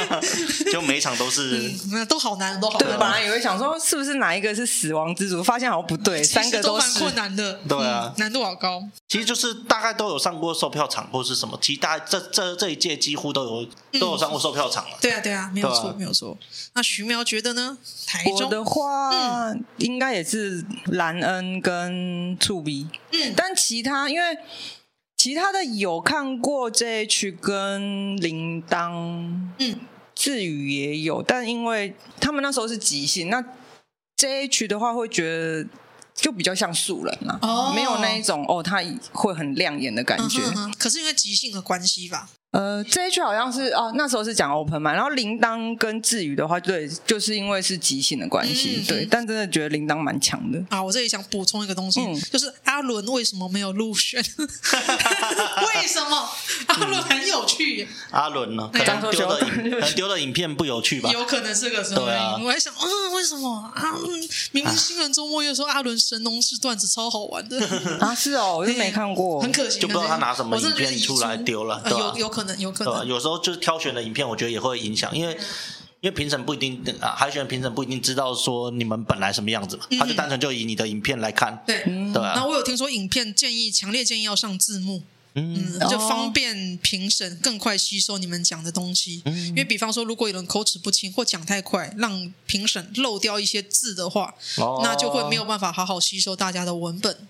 [0.70, 2.88] 就每一场都是，嗯，都好难，都好难。
[2.90, 8.84] 对，本来以为想说是不是哪一个是死亡之组，发现好像不对，三个都蛮困难的，对啊，难度好高。
[9.08, 13.66] 其实就是大概都有上过售票场或是什么，其实大概这这这一届几乎都有
[13.98, 14.96] 都有上过售票场了。
[15.00, 16.38] 对啊，对啊，没有错，没有错。
[16.74, 17.76] 那徐苗觉得呢？
[18.06, 20.51] 台中的话，应该也是。
[20.86, 24.38] 兰恩跟醋鼻，嗯，但其他因为
[25.16, 28.92] 其他的有看过 JH 跟铃铛，
[29.58, 29.80] 嗯，
[30.14, 33.44] 智宇也有，但因为他们那时候是即兴，那
[34.16, 35.66] JH 的话会觉得
[36.14, 38.82] 就比较像素人啊，哦，没有那一种哦，他
[39.12, 42.28] 会很亮眼的感觉，嗯哼哼，可是因为即兴的关系吧。
[42.52, 50.82] 呃，这一句好像是哦，那时候是讲 open 嘛，然后铃铛跟智宇的话，对，就是因为是即兴的关系，嗯、对，但真的觉得铃铛蛮强的啊。
[50.82, 54.22] 我这里想补充一个东西，嗯、就是阿伦为什么没有入选？
[54.38, 56.28] 为什么？
[56.66, 57.88] 阿伦很有趣。
[58.10, 58.68] 阿伦呢？
[58.70, 61.10] 可能丢的影，可能丢的影片不有趣吧？
[61.10, 62.22] 有可能是个什么原因？
[62.22, 63.96] 啊、我还想，嗯，为什么啊？
[64.52, 67.58] 明明新人周末又说阿伦神农氏段子超好玩的
[67.98, 68.12] 啊？
[68.14, 72.12] 是哦，我就没看过， 很可惜，就不知道他拿什么影片出来丢了，对吧、呃？
[72.12, 72.41] 有有可能。
[72.42, 75.32] 可能有可能，有时候就是挑选的影片，我觉得也会影响，因为
[76.00, 81.84] 因为评审不一定啊，海选评审不一定知道说你们本来什么样子嘛，嗯、他就单纯就以你的影片来看，对。
[81.84, 82.32] 对啊。
[82.34, 85.02] 然后我有听说影片建议强烈建议要上字幕，
[85.34, 89.22] 嗯，嗯，就方便评审更快吸收你们讲的东西。
[89.26, 97.28] 嗯、因为比方说，如果有人口齿不清或讲太快，让评审漏掉一些字的话，哦、那就会没有办法好好吸收大家的文本。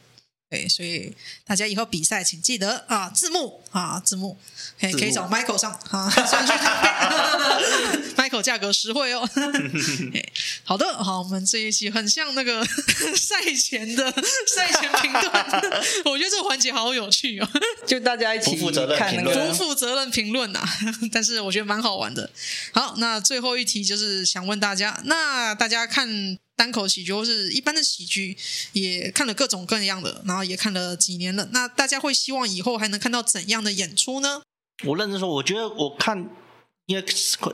[0.52, 1.10] 对，所以
[1.46, 4.36] 大家以后比赛请记得啊，字幕啊，字幕，
[4.78, 6.52] 可以可以找 Michael 上啊，算去
[8.20, 9.26] Michael 价格实惠哦。
[10.62, 12.62] 好的，好，我们这一期很像那个
[13.16, 14.12] 赛前的
[14.46, 15.50] 赛前评断，
[16.04, 17.48] 我觉得这个环节好有趣哦，
[17.86, 20.60] 就大家一起不负责任评论，不负责任评论呐，
[21.10, 22.28] 但是我觉得蛮好玩的。
[22.72, 26.36] 好，那最后一题就是想问大家，那大家看。
[26.56, 28.36] 单口喜剧或是一般的喜剧，
[28.72, 31.48] 也看了各种各样的，然后也看了几年了。
[31.52, 34.42] 那大家会希望以后还能看到怎样的演出呢？
[34.84, 36.28] 我认真说，我觉得我看
[36.86, 37.04] 因为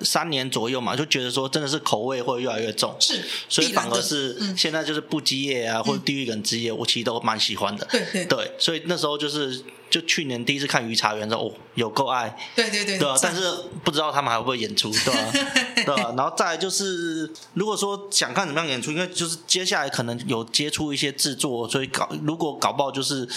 [0.02, 7.86] 三年左右嘛，就觉得说真的是口味会越来越重，是，所以反而是现在就是不羁夜啊，嗯、或者地狱梗之夜，我其实都蛮喜欢的。
[7.90, 12.34] 对对对，所以那时候就是就去年第一次看鱼茶园的时候，哦，有够爱。
[12.56, 12.98] 对对对。
[12.98, 13.42] 对啊，但是
[13.84, 15.32] 不知道他们还会不会演出，对吧、啊？
[15.84, 23.28] 对啊，然后再来就是，如果说想看怎么样演出，因为就是接下来可能有接触一些制作，所以搞如果搞不好就是。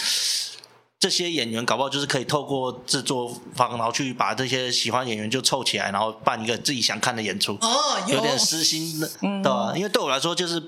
[1.01, 7.57] 这些演员搞不好就是可以透过制作方，然后去把这些喜欢演员就凑起来，然后办一个自己想看的演出。
[7.59, 9.73] 哦，有，有点私心的，对吧？
[9.75, 10.61] 因为对我来说，就是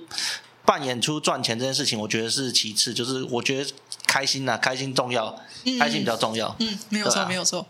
[0.66, 3.72] 办演出赚钱这件事情，我觉得是其次，就是我觉得
[4.08, 5.40] 开心呐、啊，开心重要，
[5.80, 6.48] 开心比较重要。
[6.58, 7.68] 嗯，嗯，没有错，啊、没有错。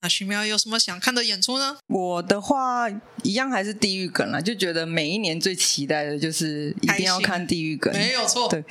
[0.00, 1.76] 那徐苗有什么想看的演出呢？
[1.86, 2.88] 我的话
[3.24, 8.64] 一样还是地狱梗啦，就觉得每一年最期待的就是一定要看地狱梗，没有错，对。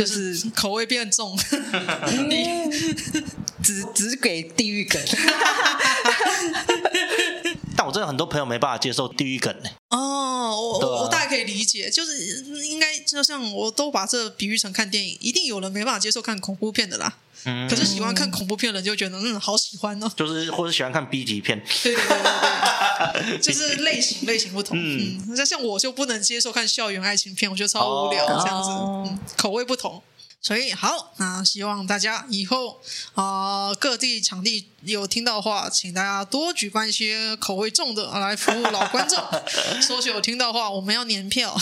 [0.00, 1.36] 就是口味变重，
[3.62, 4.98] 只只给地狱梗。
[7.76, 9.68] 但我真的很多朋友没办法接受地狱梗呢。
[9.90, 12.26] 哦，我我我大概可以理解，就是
[12.66, 17.18] 应该就像我都把这比喻成看电影，一定有人没办法接受看恐怖片的啦。
[17.44, 20.10] 嗯，可是喜欢看恐怖片的人就觉得嗯，好喜欢哦。
[20.16, 21.62] 就是或者喜欢看 B 级片。
[21.82, 22.79] 对对对对对，
[23.40, 24.76] 就是类型类型不同。
[24.78, 28.70] 嗯，那像我就不能接受看校园爱情片，我觉得超无聊这样子。
[28.70, 30.02] 嗯，口味不同。
[30.42, 32.80] 所以好，那希望大家以后
[33.12, 39.22] 啊、呃，各地场地有听到的话，请大家多举办一些口味重的来服务老观众。
[39.82, 41.54] 说起有听到的话，我们要年票，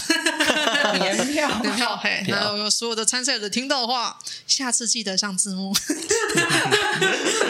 [0.94, 1.96] 年票，年票。
[1.96, 4.16] 嘿，那所有的参赛者听到的话，
[4.46, 5.74] 下次记得上字幕。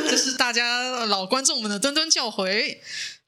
[0.09, 2.78] 这是大家老观众们的谆谆教诲。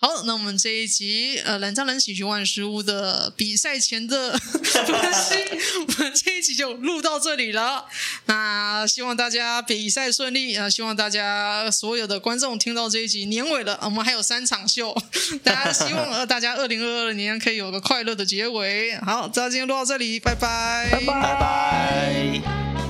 [0.03, 5.35] 好，那我们这一集呃，人造人喜剧万事屋的比赛前的 分析，
[5.79, 7.85] 我们这一集就录到这里了。
[8.25, 10.71] 那希望大家比赛顺利啊！
[10.71, 14.97] 希望大家所有的观众听到这一集年尾了，我们还有三场秀，
[15.45, 18.97] 大家希望呃大家二零二二年可以有个快乐的结尾。
[19.01, 21.23] 好，这今天录到这里，拜拜，拜拜。
[21.23, 22.90] 拜拜。